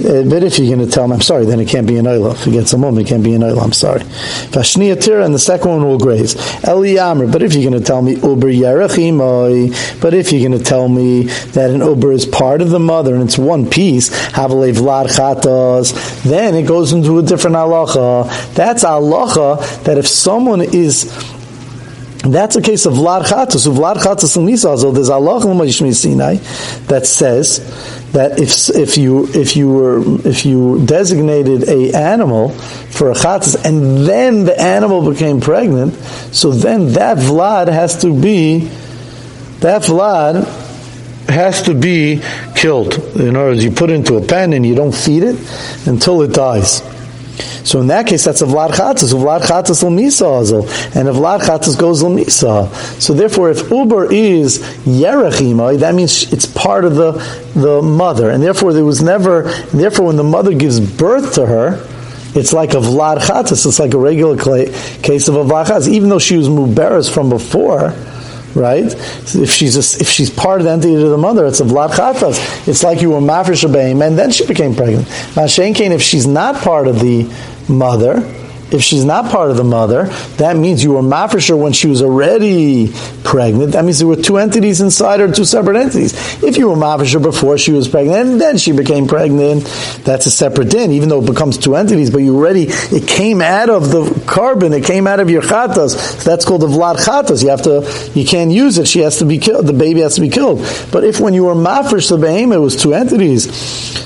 Uh, 0.00 0.22
but 0.22 0.42
if 0.42 0.58
you're 0.58 0.74
going 0.74 0.86
to 0.86 0.92
tell 0.92 1.04
him, 1.04 1.12
I'm 1.12 1.20
sorry, 1.20 1.44
then 1.44 1.60
it 1.60 1.68
can't 1.68 1.86
be 1.86 1.96
an 1.96 2.06
oil. 2.06 2.32
If 2.32 2.44
gets 2.50 2.72
a 2.72 2.78
moment, 2.78 3.06
it 3.06 3.10
can't 3.10 3.22
be 3.22 3.34
an 3.34 3.42
oil. 3.42 3.60
I'm 3.60 3.72
sorry. 3.72 4.00
Vashniya 4.00 5.24
and 5.24 5.34
the 5.34 5.38
second 5.38 5.70
one 5.70 5.84
will 5.84 5.98
graze. 5.98 6.36
Eli 6.66 6.96
but 7.26 7.42
if 7.42 7.54
you're 7.54 7.68
going 7.68 7.80
to 7.80 7.86
tell 7.86 8.00
me 8.02 8.14
uber 8.14 8.48
yerachimoi, 8.48 10.00
but 10.00 10.14
if 10.14 10.32
you're 10.32 10.48
going 10.48 10.58
to 10.58 10.64
tell 10.64 10.88
me 10.88 11.24
that 11.52 11.70
an 11.70 11.80
uber 11.80 12.12
is 12.12 12.26
part 12.26 12.62
of 12.62 12.70
the 12.70 12.78
mother 12.78 13.14
and 13.14 13.24
it's 13.24 13.38
one 13.38 13.68
piece, 13.68 14.10
havalev 14.30 14.74
vlad 14.74 15.06
chatos, 15.06 16.22
then 16.22 16.54
it 16.54 16.66
goes 16.66 16.92
into 16.92 17.18
a 17.18 17.22
different 17.22 17.56
halacha. 17.56 18.54
That's 18.54 18.84
halacha 18.84 19.84
that 19.84 19.98
if 19.98 20.06
someone 20.06 20.62
is 20.62 21.04
that's 22.22 22.56
a 22.56 22.62
case 22.62 22.84
of 22.84 22.94
Vlad 22.94 23.22
Chatos. 23.22 23.66
Vlad 23.66 23.96
Chatos 23.96 24.36
and 24.36 24.46
Nisazol, 24.46 24.92
there's 24.92 25.08
Allah 25.08 25.40
Sinai 25.94 26.34
that 26.86 27.06
says 27.06 27.60
that 28.12 28.38
if 28.38 28.68
if 28.76 28.98
you 28.98 29.26
if 29.28 29.56
you 29.56 29.70
were 29.70 30.02
if 30.26 30.44
you 30.44 30.84
designated 30.84 31.68
a 31.68 31.96
animal 31.96 32.50
for 32.50 33.10
a 33.10 33.14
chatas 33.14 33.64
and 33.64 34.06
then 34.06 34.44
the 34.44 34.60
animal 34.60 35.10
became 35.10 35.40
pregnant, 35.40 35.94
so 36.34 36.50
then 36.50 36.92
that 36.92 37.16
Vlad 37.16 37.68
has 37.68 38.02
to 38.02 38.12
be 38.12 38.68
that 39.60 39.82
Vlad 39.82 40.44
has 41.28 41.62
to 41.62 41.74
be 41.74 42.20
killed. 42.54 42.94
In 43.16 43.36
other 43.36 43.50
words, 43.50 43.64
you 43.64 43.70
put 43.70 43.88
it 43.88 43.94
into 43.94 44.16
a 44.16 44.26
pen 44.26 44.52
and 44.52 44.66
you 44.66 44.74
don't 44.74 44.94
feed 44.94 45.22
it 45.22 45.36
until 45.86 46.20
it 46.22 46.34
dies. 46.34 46.82
So 47.64 47.80
in 47.80 47.88
that 47.88 48.06
case, 48.06 48.24
that's 48.24 48.42
a 48.42 48.46
vlad 48.46 48.70
chatzis. 48.70 49.12
Vlad 49.12 49.40
chatzis 49.40 49.82
l'misa 49.82 50.30
and 50.96 51.08
if 51.08 51.14
vlad 51.14 51.40
chatzis 51.40 51.78
goes 51.78 52.02
l'misa. 52.02 52.72
So 53.00 53.12
therefore, 53.12 53.50
if 53.50 53.70
uber 53.70 54.10
is 54.12 54.58
yerachimai, 54.84 55.80
that 55.80 55.94
means 55.94 56.32
it's 56.32 56.46
part 56.46 56.84
of 56.84 56.94
the 56.94 57.12
the 57.54 57.82
mother, 57.82 58.30
and 58.30 58.42
therefore 58.42 58.72
there 58.72 58.84
was 58.84 59.02
never. 59.02 59.42
therefore, 59.72 60.06
when 60.06 60.16
the 60.16 60.24
mother 60.24 60.54
gives 60.54 60.80
birth 60.80 61.34
to 61.34 61.46
her, 61.46 61.86
it's 62.34 62.52
like 62.52 62.70
a 62.74 62.78
vlad. 62.78 63.20
It's 63.50 63.78
like 63.78 63.94
a 63.94 63.98
regular 63.98 64.36
case 64.36 65.28
of 65.28 65.36
a 65.36 65.44
vlad 65.44 65.88
even 65.88 66.08
though 66.08 66.18
she 66.18 66.36
was 66.36 66.48
muberes 66.48 67.12
from 67.12 67.28
before 67.28 67.94
right? 68.54 68.84
If 68.84 69.50
she's 69.50 69.76
a, 69.76 70.00
if 70.00 70.08
she's 70.08 70.30
part 70.30 70.60
of 70.60 70.64
the 70.64 70.72
entity 70.72 70.94
of 70.94 71.10
the 71.10 71.18
mother, 71.18 71.46
it's 71.46 71.60
a 71.60 71.64
vlad 71.64 71.90
chatas. 71.90 72.68
It's 72.68 72.82
like 72.82 73.00
you 73.00 73.10
were 73.10 73.20
mafresh 73.20 73.64
and 73.64 74.18
then 74.18 74.30
she 74.30 74.46
became 74.46 74.74
pregnant. 74.74 75.08
Now, 75.36 75.46
Shane 75.46 75.74
Kane, 75.74 75.92
if 75.92 76.02
she's 76.02 76.26
not 76.26 76.56
part 76.56 76.88
of 76.88 77.00
the 77.00 77.30
mother, 77.68 78.20
if 78.72 78.82
she's 78.82 79.04
not 79.04 79.30
part 79.30 79.50
of 79.50 79.56
the 79.56 79.64
mother, 79.64 80.04
that 80.36 80.56
means 80.56 80.82
you 80.82 80.92
were 80.92 81.02
mafresher 81.02 81.58
when 81.58 81.72
she 81.72 81.88
was 81.88 82.02
already 82.02 82.92
pregnant. 83.24 83.72
That 83.72 83.84
means 83.84 83.98
there 83.98 84.08
were 84.08 84.16
two 84.16 84.38
entities 84.38 84.80
inside 84.80 85.20
her, 85.20 85.30
two 85.30 85.44
separate 85.44 85.76
entities. 85.76 86.42
If 86.42 86.56
you 86.56 86.68
were 86.68 86.76
mafresher 86.76 87.22
before 87.22 87.58
she 87.58 87.72
was 87.72 87.88
pregnant 87.88 88.28
and 88.28 88.40
then 88.40 88.58
she 88.58 88.72
became 88.72 89.06
pregnant, 89.06 89.64
that's 90.04 90.26
a 90.26 90.30
separate 90.30 90.70
din, 90.70 90.92
even 90.92 91.08
though 91.08 91.22
it 91.22 91.26
becomes 91.26 91.58
two 91.58 91.76
entities, 91.76 92.10
but 92.10 92.18
you 92.18 92.36
already, 92.36 92.66
it 92.68 93.08
came 93.08 93.40
out 93.40 93.70
of 93.70 93.90
the 93.90 94.04
korban, 94.04 94.76
it 94.76 94.84
came 94.84 95.06
out 95.06 95.20
of 95.20 95.30
your 95.30 95.42
chatas. 95.42 95.96
So 95.96 96.30
that's 96.30 96.44
called 96.44 96.62
the 96.62 96.68
vlad 96.68 96.96
chatas. 96.96 97.42
You 97.42 97.50
have 97.50 97.62
to, 97.62 98.18
you 98.18 98.26
can't 98.26 98.50
use 98.50 98.78
it. 98.78 98.88
She 98.88 99.00
has 99.00 99.18
to 99.18 99.24
be 99.24 99.38
killed, 99.38 99.66
the 99.66 99.72
baby 99.72 100.00
has 100.00 100.14
to 100.16 100.20
be 100.20 100.28
killed. 100.28 100.60
But 100.92 101.04
if 101.04 101.20
when 101.20 101.34
you 101.34 101.44
were 101.44 101.54
mafresh 101.54 102.08
the 102.08 102.18
behemoth, 102.18 102.56
it 102.56 102.60
was 102.60 102.76
two 102.76 102.94
entities, 102.94 103.52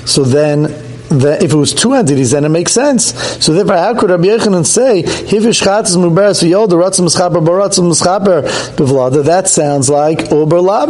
so 0.09 0.23
then 0.23 0.84
that 1.19 1.43
if 1.43 1.53
it 1.53 1.57
was 1.57 1.73
two 1.73 1.93
entities, 1.93 2.31
then 2.31 2.45
it 2.45 2.49
makes 2.49 2.71
sense. 2.71 3.13
So 3.43 3.53
therefore, 3.53 3.77
how 3.77 3.99
could 3.99 4.09
Rabbi 4.09 4.25
Yechanan 4.25 4.65
say, 4.65 5.03
Hivish 5.03 5.61
chatzis 5.63 5.95
muberes 5.97 6.43
v'yod, 6.43 6.69
ratzim 6.69 7.07
mischaper 7.07 7.45
baratzim 7.45 7.91
mischaper 7.91 8.43
b'vlada? 8.75 9.23
That 9.23 9.47
sounds 9.47 9.89
like 9.89 10.31
Ober 10.31 10.59
lav. 10.59 10.89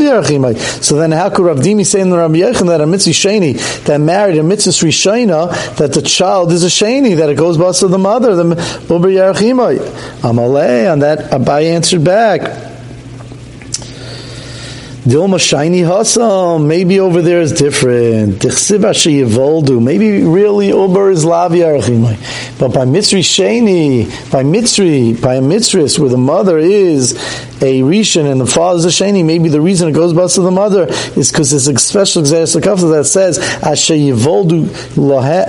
So 0.84 0.98
then 0.98 1.12
how 1.12 1.30
could 1.30 1.46
Rabbi 1.46 1.62
Dimi 1.62 1.86
say 1.86 2.02
in 2.02 2.10
the 2.10 2.18
Rabbi 2.18 2.36
Yechanan 2.36 2.68
that 2.68 2.82
a 2.82 2.88
mitzvah 2.88 3.12
sheni, 3.12 3.86
that 3.86 4.00
married 4.00 4.38
a 4.38 4.44
mitzvah 4.44 4.72
rishayna, 4.72 5.76
that 5.78 5.94
the 5.94 6.02
child 6.02 6.52
is 6.52 6.64
a 6.64 6.68
sheni, 6.68 7.16
that 7.18 7.30
it 7.30 7.38
goes 7.38 7.58
by 7.58 7.72
to 7.72 7.88
the 7.88 7.98
mother, 7.98 8.36
the 8.36 8.56
Ober 8.90 9.10
yerachimai? 9.10 9.78
Amalei, 10.22 10.92
on 10.92 11.00
that 11.00 11.32
Abai 11.32 11.64
answered 11.64 12.04
back. 12.04 12.75
Dilma 15.06 15.39
shiny 15.39 15.82
hasam. 15.82 16.65
Maybe 16.65 17.00
over 17.00 17.22
there 17.22 17.39
is 17.39 17.54
different. 17.54 18.44
Maybe 18.44 20.24
really 20.24 20.70
Uber 20.70 21.12
is 21.12 21.24
lavi 21.24 21.62
But 22.58 22.74
by 22.74 22.86
Mitzri 22.86 23.20
Sheni, 23.20 24.32
by 24.32 24.41
Mitzri, 24.41 25.22
by 25.22 25.36
a 25.36 25.41
Mitzris, 25.41 26.00
where 26.00 26.10
the 26.10 26.18
mother 26.18 26.58
is 26.58 27.13
a 27.62 27.82
Rishon 27.82 28.30
and 28.30 28.41
the 28.41 28.48
father 28.48 28.80
is 28.80 28.86
a 28.86 28.89
Sheni, 28.89 29.24
maybe 29.24 29.48
the 29.48 29.62
reason 29.62 29.89
it 29.89 29.94
goes 29.94 30.12
back 30.12 30.32
to 30.32 30.41
the 30.41 30.52
mother 30.52 30.88
is 31.15 31.32
because 31.32 31.52
there's 31.52 31.68
a 31.68 31.78
special 31.78 32.24
Xeris 32.24 32.56
that 32.56 33.06
says 33.06 33.38
Asher 33.63 33.94
Yivoldu 33.94 34.65
Lahem, 34.96 35.46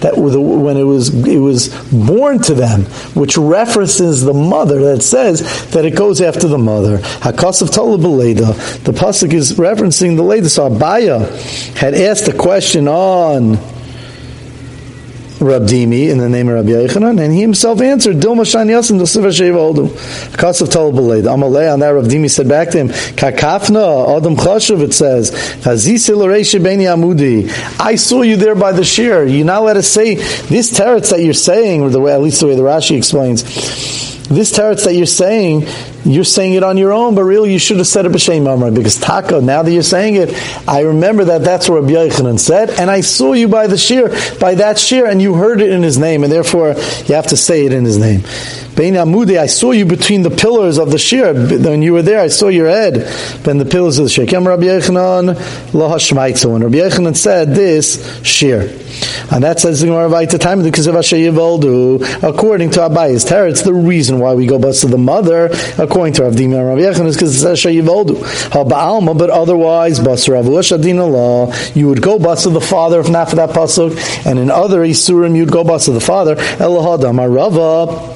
that 0.00 0.18
when 0.18 0.76
it 0.76 0.82
was 0.82 1.26
it 1.26 1.38
was 1.38 1.68
born 1.90 2.40
to 2.42 2.54
them, 2.54 2.82
which 3.14 3.38
references 3.38 4.22
the 4.22 4.34
mother, 4.34 4.94
that 4.94 5.02
says 5.02 5.70
that 5.70 5.86
it 5.86 5.96
goes 5.96 6.20
after 6.20 6.46
the 6.46 6.58
mother. 6.58 6.98
Hakasav 6.98 7.72
the 7.94 8.92
pasuk 8.92 9.32
is 9.32 9.52
referencing 9.54 10.16
the 10.16 10.22
Leda. 10.22 10.48
So 10.48 10.68
Abaya 10.68 11.28
had 11.76 11.94
asked 11.94 12.28
a 12.28 12.36
question 12.36 12.88
on 12.88 13.58
Rabdimi 15.38 16.08
in 16.08 16.18
the 16.18 16.28
name 16.28 16.48
of 16.48 16.54
Rabbi 16.54 16.70
Yechanan, 16.70 17.20
and 17.22 17.32
he 17.32 17.40
himself 17.42 17.80
answered, 17.80 18.16
Dilma 18.16 18.42
Shani 18.42 18.70
Yasim 18.70 18.98
Dosiva 18.98 19.28
Sheva 19.28 19.74
Oldu. 19.74 19.88
Kasav 20.36 20.68
Talabaleid. 20.68 21.24
Amalei 21.24 21.72
on 21.72 21.80
that 21.80 21.92
Rabdimi 21.92 22.30
said 22.30 22.48
back 22.48 22.70
to 22.70 22.78
him, 22.78 22.88
Kakafna, 22.88 24.16
Adam 24.16 24.34
Chashav, 24.36 24.80
it 24.80 24.94
says, 24.94 25.30
Amudi. 26.86 27.50
I 27.78 27.96
saw 27.96 28.22
you 28.22 28.36
there 28.36 28.54
by 28.54 28.72
the 28.72 28.84
shear. 28.84 29.26
You 29.26 29.44
now 29.44 29.62
let 29.62 29.76
us 29.76 29.88
say, 29.88 30.14
this 30.14 30.72
teretz 30.72 31.10
that 31.10 31.20
you're 31.22 31.34
saying, 31.34 31.82
or 31.82 31.90
the 31.90 32.00
way, 32.00 32.14
at 32.14 32.22
least 32.22 32.40
the 32.40 32.46
way 32.46 32.56
the 32.56 32.62
Rashi 32.62 32.96
explains, 32.96 33.44
this 34.28 34.52
teretz 34.52 34.84
that 34.84 34.94
you're 34.94 35.06
saying, 35.06 35.66
you're 36.04 36.24
saying 36.24 36.54
it 36.54 36.62
on 36.62 36.76
your 36.76 36.92
own, 36.92 37.14
but 37.14 37.24
really 37.24 37.52
you 37.52 37.58
should 37.58 37.78
have 37.78 37.86
said 37.86 38.06
it 38.06 38.12
b'shem 38.12 38.52
Amar 38.52 38.70
because 38.70 38.96
Taka. 39.00 39.40
Now 39.40 39.62
that 39.62 39.70
you're 39.70 39.82
saying 39.82 40.16
it, 40.16 40.34
I 40.68 40.80
remember 40.80 41.24
that 41.24 41.42
that's 41.42 41.68
what 41.68 41.82
Rabbi 41.82 41.92
Yochanan 41.92 42.38
said, 42.38 42.70
and 42.70 42.90
I 42.90 43.00
saw 43.00 43.32
you 43.32 43.48
by 43.48 43.66
the 43.66 43.78
shear, 43.78 44.08
by 44.38 44.56
that 44.56 44.78
shear, 44.78 45.06
and 45.06 45.22
you 45.22 45.34
heard 45.34 45.60
it 45.60 45.70
in 45.70 45.82
his 45.82 45.98
name, 45.98 46.24
and 46.24 46.32
therefore 46.32 46.74
you 47.06 47.14
have 47.14 47.28
to 47.28 47.36
say 47.36 47.66
it 47.66 47.72
in 47.72 47.84
his 47.84 47.98
name. 47.98 48.22
Bein 48.76 48.92
Amudi, 48.92 49.38
I 49.38 49.46
saw 49.46 49.70
you 49.70 49.86
between 49.86 50.22
the 50.22 50.30
pillars 50.30 50.76
of 50.76 50.90
the 50.90 50.98
shear. 50.98 51.32
When 51.32 51.80
you 51.80 51.94
were 51.94 52.02
there, 52.02 52.20
I 52.20 52.28
saw 52.28 52.48
your 52.48 52.68
head 52.68 52.94
between 53.38 53.56
the 53.56 53.64
pillars 53.64 53.98
of 53.98 54.04
the 54.04 54.10
shear. 54.10 54.26
Rabbi 54.26 54.64
Yochanan 54.64 55.72
lo 55.72 55.88
hashmaitzu, 55.88 56.54
and 56.54 56.64
Rabbi 56.64 56.76
Yochanan 56.76 57.16
said 57.16 57.54
this 57.54 58.20
shear. 58.22 58.68
And 59.30 59.42
that 59.42 59.60
says 59.60 59.80
the 59.80 59.86
Gemara 59.86 60.08
the 60.26 60.38
time 60.38 60.62
because 60.62 60.86
of 60.86 60.94
According 60.94 62.70
to 62.70 62.80
Abayi's 62.80 63.24
Teretz, 63.24 63.64
the 63.64 63.74
reason 63.74 64.15
why 64.20 64.34
we 64.34 64.46
go 64.46 64.58
bus 64.58 64.80
to 64.82 64.86
the 64.86 64.98
mother, 64.98 65.50
according 65.78 66.14
to 66.14 66.24
Rav 66.24 66.34
Dima 66.34 66.58
and 66.58 66.68
Rav 66.68 66.78
Yechon, 66.78 67.06
is 67.06 67.16
because 67.16 67.34
it's 67.34 67.44
Asher 67.44 67.70
Yivoldu. 67.70 68.16
Ba'alma, 68.50 69.16
but 69.16 69.30
otherwise, 69.30 70.00
bus 70.00 70.28
Rav 70.28 70.46
law, 70.46 71.52
you 71.74 71.88
would 71.88 72.02
go 72.02 72.18
bus 72.18 72.44
to 72.44 72.50
the 72.50 72.60
father 72.60 73.00
if 73.00 73.08
not 73.08 73.30
for 73.30 73.36
that 73.36 73.50
pasuk, 73.50 74.26
and 74.26 74.38
in 74.38 74.50
other 74.50 74.80
Isurim, 74.80 75.36
you'd 75.36 75.52
go 75.52 75.64
bus 75.64 75.86
to 75.86 75.92
the 75.92 76.00
father. 76.00 76.36
Elahadam 76.36 77.18
Arava. 77.18 78.15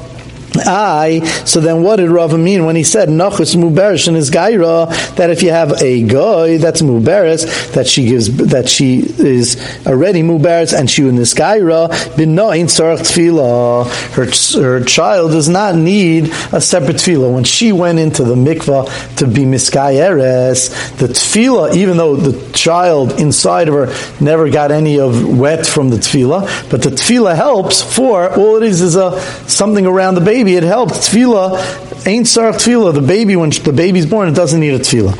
I, 0.56 1.24
so 1.44 1.60
then 1.60 1.82
what 1.82 1.96
did 1.96 2.10
Rava 2.10 2.38
mean 2.38 2.64
when 2.64 2.76
he 2.76 2.84
said 2.84 3.08
Nachus 3.08 3.54
Muberes 3.56 4.08
in 4.08 4.14
his 4.14 4.30
Gaira 4.30 4.88
that 5.16 5.30
if 5.30 5.42
you 5.42 5.50
have 5.50 5.80
a 5.82 6.02
guy 6.02 6.56
that's 6.56 6.82
Muberes 6.82 7.72
that 7.72 7.86
she 7.86 8.06
gives 8.06 8.34
that 8.48 8.68
she 8.68 9.00
is 9.00 9.56
already 9.86 10.22
Muberes 10.22 10.76
and 10.76 10.90
she 10.90 11.06
in 11.08 11.16
this 11.16 11.34
Gaira 11.34 11.88
bin 12.16 12.34
Noin 12.34 12.66
Sarach 12.66 13.00
Tevilah. 13.00 13.86
Her 14.14 14.60
her 14.60 14.84
child 14.84 15.32
does 15.32 15.48
not 15.48 15.74
need 15.74 16.30
a 16.52 16.60
separate 16.60 16.96
tevilah. 16.96 17.32
When 17.32 17.44
she 17.44 17.72
went 17.72 17.98
into 17.98 18.24
the 18.24 18.34
mikvah 18.34 19.16
to 19.16 19.26
be 19.26 19.42
Miskayeres, 19.42 20.98
the 20.98 21.08
tevilah, 21.08 21.74
even 21.74 21.96
though 21.96 22.16
the 22.16 22.52
child 22.52 23.20
inside 23.20 23.68
of 23.68 23.74
her 23.74 24.22
never 24.22 24.50
got 24.50 24.70
any 24.70 24.98
of 24.98 25.38
wet 25.38 25.66
from 25.66 25.90
the 25.90 25.96
tevilah, 25.96 26.70
but 26.70 26.82
the 26.82 26.90
tevilah 26.90 27.34
helps 27.34 27.82
for 27.82 28.30
all 28.30 28.56
it 28.56 28.64
is 28.64 28.80
is 28.80 28.96
a 28.96 29.20
something 29.48 29.86
around 29.86 30.14
the 30.14 30.20
baby 30.20 30.49
baby, 30.50 30.56
it 30.56 30.68
helped. 30.68 30.94
Tevilah, 30.94 32.06
ain't 32.06 32.26
sarach 32.26 32.56
tevilah. 32.56 32.94
The 32.94 33.02
baby, 33.02 33.36
when 33.36 33.50
the 33.50 33.72
baby's 33.72 34.06
born, 34.06 34.28
it 34.28 34.34
doesn't 34.34 34.60
need 34.60 34.74
a 34.74 34.78
tevilah. 34.78 35.16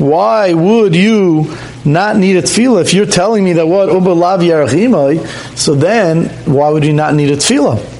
Why 0.00 0.54
would 0.54 0.94
you 0.94 1.56
not 1.84 2.16
need 2.16 2.36
a 2.36 2.42
tevilah 2.42 2.82
if 2.82 2.94
you're 2.94 3.06
telling 3.06 3.44
me 3.44 3.54
that 3.54 3.66
what 3.66 3.88
So 5.56 5.74
then, 5.74 6.26
why 6.46 6.68
would 6.70 6.84
you 6.84 6.92
not 6.92 7.14
need 7.14 7.30
a 7.30 7.36
tevilah? 7.36 7.91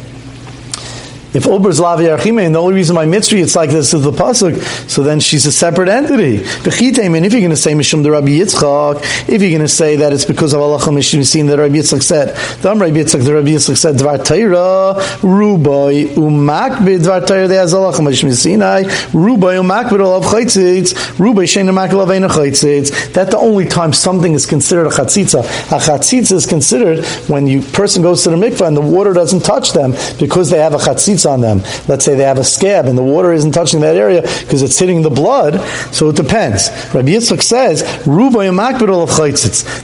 If 1.35 1.47
Ober's 1.47 1.81
Lavi 1.81 2.14
Archime, 2.14 2.45
and 2.45 2.55
the 2.55 2.61
only 2.61 2.75
reason 2.75 2.97
why 2.97 3.07
Mitzri 3.07 3.42
it's 3.42 3.57
like 3.57 3.71
this 3.71 3.95
is 3.95 4.03
the 4.03 4.11
Pasuk, 4.11 4.61
so 4.88 5.03
then 5.03 5.18
she's 5.18 5.47
a 5.47 5.53
separate 5.53 5.88
entity. 5.88 6.42
If 6.42 6.81
you're 6.81 6.92
going 6.92 7.51
to 7.51 7.57
say 7.57 7.73
Mishum 7.73 8.03
the 8.03 8.11
Rabbi 8.11 8.29
Yitzchak, 8.29 9.29
if 9.29 9.40
you're 9.40 9.51
going 9.51 9.62
to 9.62 9.68
say 9.68 9.97
that 9.97 10.12
it's 10.12 10.27
because 10.27 10.53
of 10.53 10.61
Allah 10.61 10.79
Mishum 10.79 11.25
seen 11.25 11.47
that 11.47 11.59
Rabbi 11.59 11.77
Yitzchak 11.77 12.03
said, 12.03 12.37
the 12.61 12.68
Rabbi 12.68 12.99
Yitzchak, 12.99 13.25
the 13.25 13.35
Rabbi 13.35 13.49
Yitzchak 13.49 13.77
said, 13.79 13.97
Dvar 13.97 14.18
Teira, 14.18 15.01
Ruboy, 15.21 16.09
Umakbid, 16.09 17.01
Dvar 17.01 17.23
Teira, 17.23 17.49
the 17.49 17.59
Allah 17.77 17.92
Mishum 17.95 18.33
Sinai, 18.35 18.83
Ruboy, 19.12 19.57
Umakbid, 19.62 20.01
Olav 20.01 20.25
Chaitzitz, 20.25 20.92
Ruboy, 21.16 21.45
Shein 21.45 21.71
Umakbid, 21.71 21.95
Olav 21.95 22.09
Chaitzitz. 22.09 23.12
That's 23.12 23.31
the 23.31 23.38
only 23.38 23.66
time 23.66 23.92
something 23.92 24.35
is 24.35 24.45
considered 24.45 24.87
a 24.87 24.90
Chatzitza. 24.90 25.40
A 25.40 25.79
Chatzitza 25.81 26.33
is 26.33 26.47
considered 26.47 27.05
when 27.29 27.47
you 27.47 27.62
person 27.62 28.03
goes 28.03 28.23
to 28.25 28.31
the 28.31 28.37
mikvah 28.37 28.66
and 28.66 28.77
the 28.77 28.83
water 28.83 29.12
doesn't 29.12 29.40
touch 29.40 29.73
them 29.73 29.92
because 30.18 30.51
they 30.51 30.59
have 30.59 30.75
a 30.75 30.79
Chatzitza 30.79 31.22
on 31.27 31.41
them. 31.41 31.59
Let's 31.89 32.05
say 32.05 32.15
they 32.15 32.25
have 32.25 32.39
a 32.39 32.45
scab 32.45 32.87
and 32.87 32.97
the 32.97 33.03
water 33.03 33.33
isn't 33.33 33.53
touching 33.53 33.81
that 33.81 33.97
area 33.97 34.23
because 34.23 34.63
it's 34.63 34.79
hitting 34.79 35.03
the 35.03 35.11
blood, 35.11 35.61
so 35.93 36.09
it 36.09 36.17
depends. 36.17 36.71
Rabbi 36.95 37.09
Yitzchak 37.09 37.43
says, 37.43 37.83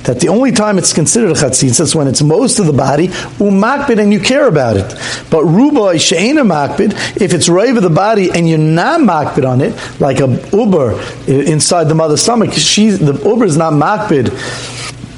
that 0.04 0.20
the 0.20 0.28
only 0.28 0.52
time 0.52 0.78
it's 0.78 0.92
considered 0.92 1.30
a 1.30 1.34
chatzitz 1.34 1.80
is 1.80 1.94
when 1.94 2.08
it's 2.08 2.22
most 2.22 2.58
of 2.58 2.66
the 2.66 2.72
body, 2.72 3.08
umakbid, 3.38 4.00
and 4.00 4.12
you 4.12 4.20
care 4.20 4.48
about 4.48 4.76
it. 4.76 4.94
But 5.30 5.44
ruba 5.44 5.98
she'ena 5.98 6.44
if 6.48 7.34
it's 7.34 7.48
rave 7.48 7.76
of 7.76 7.82
the 7.82 7.90
body 7.90 8.30
and 8.30 8.48
you're 8.48 8.58
not 8.58 9.00
makbid 9.00 9.48
on 9.48 9.60
it, 9.60 9.74
like 10.00 10.20
a 10.20 10.28
uber 10.56 11.00
inside 11.26 11.84
the 11.84 11.94
mother's 11.94 12.22
stomach, 12.22 12.52
she, 12.52 12.90
the 12.90 13.14
uber 13.24 13.44
is 13.44 13.56
not 13.56 13.72
makbid 13.72 14.28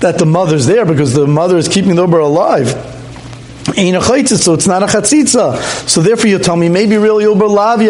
that 0.00 0.18
the 0.18 0.26
mother's 0.26 0.66
there 0.66 0.84
because 0.84 1.12
the 1.12 1.26
mother 1.26 1.56
is 1.56 1.68
keeping 1.68 1.94
the 1.94 2.02
uber 2.02 2.18
alive 2.18 2.99
so 3.64 4.54
it's 4.54 4.66
not 4.66 4.82
a 4.82 4.86
chatzitza. 4.86 5.56
So 5.88 6.00
therefore 6.00 6.28
you 6.28 6.38
tell 6.38 6.56
me 6.56 6.68
maybe 6.68 6.96
really 6.96 7.24
uber 7.24 7.46
lav 7.46 7.80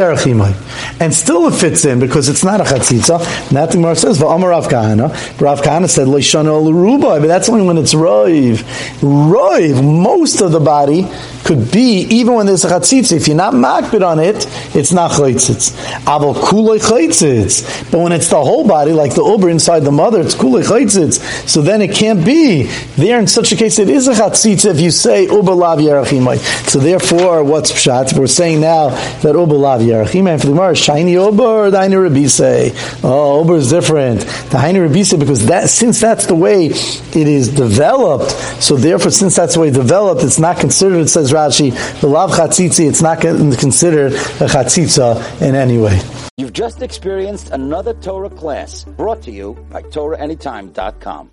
And 1.00 1.14
still 1.14 1.46
it 1.48 1.54
fits 1.54 1.86
in 1.86 1.98
because 1.98 2.28
it's 2.28 2.44
not 2.44 2.60
a 2.60 2.64
chatzitza. 2.64 3.48
The 3.48 3.66
Gemara 3.66 3.96
says, 3.96 4.18
V'amar 4.18 4.50
Rav 4.50 4.68
Kahana. 4.68 5.08
Rav 5.40 5.62
Kahana 5.62 5.88
said, 5.88 6.06
Leishana 6.06 6.62
l'rubai, 6.62 7.20
but 7.20 7.26
that's 7.26 7.48
only 7.48 7.66
when 7.66 7.78
it's 7.78 7.94
roiv. 7.94 8.58
Roiv, 9.00 9.82
most 9.82 10.42
of 10.42 10.52
the 10.52 10.60
body 10.60 11.08
could 11.44 11.72
be, 11.72 12.02
even 12.10 12.34
when 12.34 12.44
there's 12.44 12.66
a 12.66 12.68
chatzitza, 12.68 13.16
if 13.16 13.26
you're 13.26 13.36
not 13.36 13.54
makbid 13.54 14.06
on 14.06 14.18
it, 14.18 14.46
it's 14.76 14.92
not 14.92 15.12
chaytzitz. 15.12 15.72
Aval 16.04 16.34
kulay 16.34 16.78
chaytzitz. 16.78 17.90
But 17.90 18.00
when 18.00 18.12
it's 18.12 18.28
the 18.28 18.40
whole 18.40 18.66
body, 18.68 18.92
like 18.92 19.14
the 19.14 19.24
uber 19.24 19.48
inside 19.48 19.80
the 19.80 19.90
mother, 19.90 20.20
it's 20.20 20.34
kulay 20.34 20.62
chaytzitz. 20.62 21.48
So 21.48 21.62
then 21.62 21.80
it 21.80 21.94
can't 21.94 22.24
be. 22.24 22.64
There 22.96 23.18
in 23.18 23.26
such 23.26 23.52
a 23.52 23.56
case, 23.56 23.78
it 23.78 23.88
is 23.88 24.06
a 24.06 24.12
chatzitza 24.12 24.74
if 24.74 24.80
you 24.80 24.90
say 24.90 25.24
uber 25.24 25.54
lav 25.54 25.78
yarachimai. 25.78 26.38
So 26.68 26.78
therefore, 26.78 27.42
what's 27.42 27.72
pshat? 27.72 28.18
We're 28.18 28.26
saying 28.26 28.60
now 28.60 28.90
that 29.22 29.34
uber 29.34 29.54
lav 29.54 29.80
yarachimai. 29.80 30.32
And 30.32 30.40
for 30.40 30.48
the 30.48 30.52
Gemara, 30.52 30.74
or 30.90 31.70
the 31.70 31.98
Rabbi 32.00 32.26
say, 32.26 32.72
oh, 33.02 33.42
uber 33.42 33.56
is 33.56 33.70
different. 33.70 34.20
The 34.20 34.58
Hainu 34.58 34.82
Rabbi 34.82 35.18
because 35.18 35.46
that, 35.46 35.68
since 35.70 36.00
that's 36.00 36.26
the 36.26 36.34
way 36.34 36.66
it 36.66 37.14
is 37.14 37.48
developed, 37.48 38.30
so 38.62 38.76
therefore, 38.76 39.10
since 39.10 39.36
that's 39.36 39.54
the 39.54 39.60
way 39.60 39.70
developed, 39.70 40.22
it's 40.22 40.38
not 40.38 40.58
considered, 40.58 41.00
it 41.00 41.08
says 41.08 41.32
Rashi, 41.32 41.70
the 42.00 42.06
lav 42.06 42.30
chatzitzi, 42.30 42.88
it's 42.88 43.02
not 43.02 43.20
considered 43.20 44.12
a 44.12 44.46
chatzitza 44.46 45.40
in 45.40 45.54
any 45.54 45.78
way. 45.78 46.00
You've 46.36 46.52
just 46.52 46.82
experienced 46.82 47.50
another 47.50 47.94
Torah 47.94 48.30
class 48.30 48.84
brought 48.84 49.22
to 49.22 49.30
you 49.30 49.54
by 49.70 49.82
TorahAnytime.com. 49.82 51.28